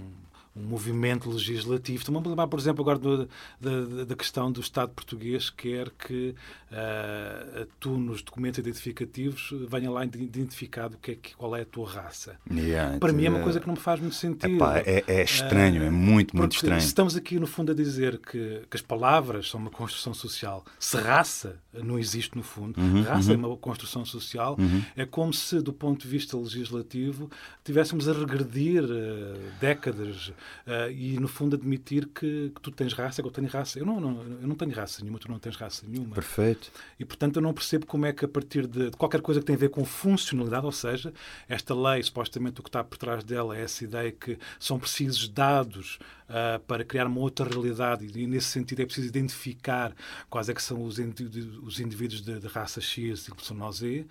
um 0.57 0.63
movimento 0.63 1.31
legislativo. 1.31 1.99
Estou-me 1.99 2.25
a 2.25 2.29
lembrar, 2.29 2.47
por 2.47 2.59
exemplo, 2.59 2.83
agora 2.83 2.99
do, 2.99 3.29
da, 3.61 4.05
da, 4.05 4.17
questão 4.17 4.51
do 4.51 4.61
Estado 4.61 4.91
português 4.91 5.51
quer 5.51 5.91
que 5.91 6.35
uh, 6.71 7.67
tu, 7.79 7.91
nos 7.97 8.23
documentos 8.23 8.59
identificativos, 8.59 9.53
venha 9.69 9.91
lá 9.91 10.05
identificado 10.05 10.97
que 11.01 11.13
é, 11.13 11.17
qual 11.37 11.55
é 11.55 11.63
a 11.63 11.65
tua 11.65 11.89
raça. 11.89 12.37
Yeah, 12.51 12.99
Para 12.99 13.13
mim 13.13 13.27
é 13.27 13.31
uma 13.31 13.41
coisa 13.41 13.61
que 13.61 13.67
não 13.67 13.75
me 13.75 13.81
faz 13.81 14.01
muito 14.01 14.17
sentido. 14.17 14.55
Epá, 14.55 14.79
é, 14.79 15.05
é, 15.07 15.23
estranho, 15.23 15.83
uh, 15.83 15.87
é 15.87 15.91
muito, 15.91 16.37
muito 16.37 16.55
estranho. 16.55 16.81
Se 16.81 16.89
estamos 16.89 17.17
aqui, 17.17 17.39
no 17.39 17.47
fundo, 17.47 17.73
a 17.73 17.75
dizer 17.75 18.19
que, 18.19 18.63
que, 18.69 18.77
as 18.77 18.83
palavras 18.83 19.49
são 19.49 19.61
uma 19.61 19.71
construção 19.71 20.13
social, 20.15 20.65
se 20.79 20.97
raça 20.97 21.59
não 21.73 21.99
existe 21.99 22.37
no 22.37 22.43
fundo, 22.43 22.81
uhum, 22.81 23.03
raça 23.03 23.33
uhum. 23.33 23.45
é 23.45 23.47
uma 23.47 23.57
construção 23.57 24.05
social, 24.05 24.57
uhum. 24.59 24.83
é 24.97 25.07
como 25.07 25.33
se, 25.33 25.61
do 25.61 25.73
ponto 25.73 26.03
de 26.03 26.09
vista 26.09 26.37
legislativo, 26.37 27.31
tivéssemos 27.65 28.09
a 28.09 28.13
regredir 28.13 28.83
uh, 28.85 28.89
décadas 29.61 30.33
uh, 30.67 30.91
e, 30.91 31.19
no 31.19 31.29
fundo, 31.29 31.57
admitir 31.57 32.07
que, 32.07 32.51
que, 32.55 32.61
tu 32.61 32.71
tens 32.71 32.93
raça, 32.93 33.23
que 33.23 33.29
eu 33.29 33.33
tenho 33.33 33.49
raça. 33.49 33.79
Eu 33.79 33.87
não, 33.87 34.01
não, 34.01 34.23
eu 34.23 34.49
não 34.49 34.55
tenho 34.55 34.73
raça 34.73 35.01
nenhuma, 35.03 35.19
tu 35.19 35.31
não 35.31 35.39
tens 35.39 35.57
raça 35.57 35.87
nenhuma. 35.87 36.15
Perfeito. 36.15 36.71
E, 36.99 37.05
portanto, 37.05 37.37
eu 37.37 37.43
não 37.43 37.53
percebo 37.53 37.87
como 37.87 38.07
é 38.07 38.13
que, 38.13 38.25
a 38.25 38.29
partir 38.29 38.67
de, 38.67 38.91
de 38.91 38.97
qualquer 38.97 39.21
coisa 39.21 39.41
que 39.41 39.47
tem 39.47 39.57
a 39.57 39.59
ver 39.59 39.71
com 39.71 39.85
funcionalidade, 39.85 40.67
ou 40.67 40.73
seja, 40.73 41.13
esta 41.49 41.75
lei, 41.75 42.03
supostamente, 42.03 42.61
o 42.61 42.63
que 42.63 42.69
está 42.69 42.83
por 42.83 42.99
trás 42.99 43.25
dela 43.25 43.57
é 43.57 43.63
essa 43.63 43.85
ideia 43.85 44.13
que 44.13 44.39
são 44.59 44.79
precisos 44.79 45.29
dados 45.29 45.99
uh, 46.29 46.59
para 46.61 46.85
criar 46.85 47.07
uma 47.07 47.21
outra 47.21 47.49
realidade 47.49 48.07
e, 48.15 48.27
nesse 48.27 48.49
sentido, 48.49 48.83
é 48.83 48.85
preciso 48.85 49.09
identificar 49.09 49.95
quais 50.29 50.49
é 50.49 50.55
que 50.55 50.63
são 50.63 50.83
os, 50.83 50.99
indivíduos, 50.99 51.59
os 51.63 51.81
indivíduos 51.81 52.23
de, 52.23 52.39
de 52.39 52.47
raça 52.47 52.81
X 52.81 53.29
e 53.29 53.31
Y 53.31 53.73
Z 53.73 54.07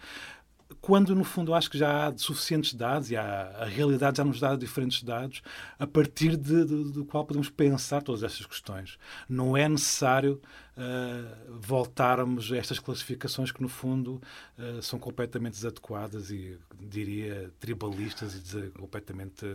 quando 0.82 1.16
no 1.16 1.24
fundo 1.24 1.54
acho 1.54 1.70
que 1.70 1.78
já 1.78 2.08
há 2.08 2.18
suficientes 2.18 2.74
dados 2.74 3.10
e 3.12 3.16
há, 3.16 3.56
a 3.60 3.66
realidade 3.66 4.18
já 4.18 4.24
nos 4.24 4.40
dá 4.40 4.56
diferentes 4.56 5.04
dados 5.04 5.42
a 5.80 5.88
partir 5.88 6.36
de, 6.36 6.66
de, 6.66 6.92
do 6.92 7.06
qual 7.06 7.26
podemos 7.26 7.50
pensar 7.50 8.02
todas 8.02 8.24
estas 8.24 8.46
questões. 8.46 8.98
Não 9.30 9.56
é 9.56 9.68
necessário 9.68 10.42
uh, 10.78 11.60
voltarmos 11.60 12.52
a 12.52 12.58
estas 12.58 12.80
classificações 12.80 13.52
que 13.52 13.62
no 13.62 13.70
fundo 13.70 14.22
uh, 14.58 14.82
são 14.82 15.00
completamente 15.00 15.54
desadequadas 15.54 16.32
e 16.32 16.58
diria 16.80 17.52
tribalistas 17.60 18.36
e 18.36 18.70
completamente 18.72 19.46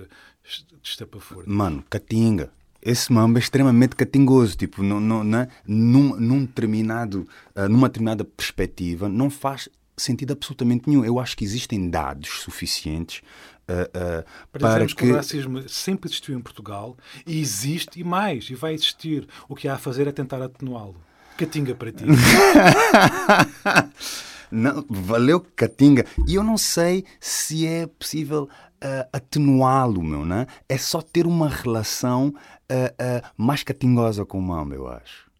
destapafúrdias. 0.82 1.54
Mano, 1.54 1.84
Catinga, 1.90 2.50
esse 2.80 3.12
mambo 3.12 3.38
é 3.38 3.40
extremamente 3.40 3.94
catingoso, 3.94 4.56
tipo, 4.56 4.82
não, 4.82 4.98
não, 4.98 5.22
não, 5.22 5.38
é? 5.38 5.48
num, 5.66 6.16
num 6.16 6.44
determinado, 6.44 7.28
numa 7.70 7.88
determinada 7.88 8.24
perspectiva, 8.24 9.08
não 9.08 9.30
faz 9.30 9.68
sentido 10.02 10.32
absolutamente 10.32 10.88
nenhum. 10.88 11.04
Eu 11.04 11.18
acho 11.18 11.36
que 11.36 11.44
existem 11.44 11.88
dados 11.88 12.40
suficientes 12.40 13.22
uh, 13.68 13.72
uh, 13.72 14.24
para, 14.50 14.60
para 14.60 14.86
que... 14.86 14.94
que 14.94 15.10
o 15.10 15.16
racismo 15.16 15.68
sempre 15.68 16.08
existiu 16.08 16.36
em 16.36 16.40
Portugal 16.40 16.96
e 17.26 17.40
existe 17.40 18.00
e 18.00 18.04
mais, 18.04 18.48
e 18.50 18.54
vai 18.54 18.74
existir. 18.74 19.26
O 19.48 19.54
que 19.54 19.68
há 19.68 19.74
a 19.74 19.78
fazer 19.78 20.06
é 20.06 20.12
tentar 20.12 20.42
atenuá-lo. 20.42 20.96
Catinga 21.36 21.74
para 21.74 21.90
ti. 21.90 22.04
não, 24.50 24.84
valeu 24.88 25.40
Catinga. 25.40 26.04
E 26.28 26.34
eu 26.34 26.42
não 26.42 26.58
sei 26.58 27.04
se 27.18 27.66
é 27.66 27.86
possível 27.86 28.44
uh, 28.44 29.08
atenuá-lo, 29.12 30.02
meu, 30.02 30.26
né? 30.26 30.46
É 30.68 30.76
só 30.76 31.00
ter 31.00 31.26
uma 31.26 31.48
relação 31.48 32.34
uh, 32.70 33.26
mais 33.36 33.62
catingosa 33.62 34.24
com 34.24 34.38
o 34.38 34.42
mambo, 34.42 34.74
eu 34.74 34.86
acho. 34.86 35.30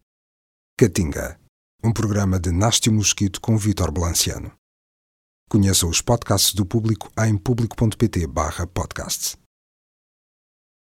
Catinga 0.77 1.37
um 1.83 1.91
programa 1.91 2.39
de 2.39 2.49
Nástio 2.49 2.93
Mosquito 2.93 3.41
com 3.41 3.57
Vítor 3.57 3.91
Blanciano. 3.91 4.53
Conheça 5.49 5.85
os 5.85 6.01
podcasts 6.01 6.53
do 6.53 6.65
Público 6.65 7.11
em 7.19 7.37
público.pt/podcasts. 7.37 9.42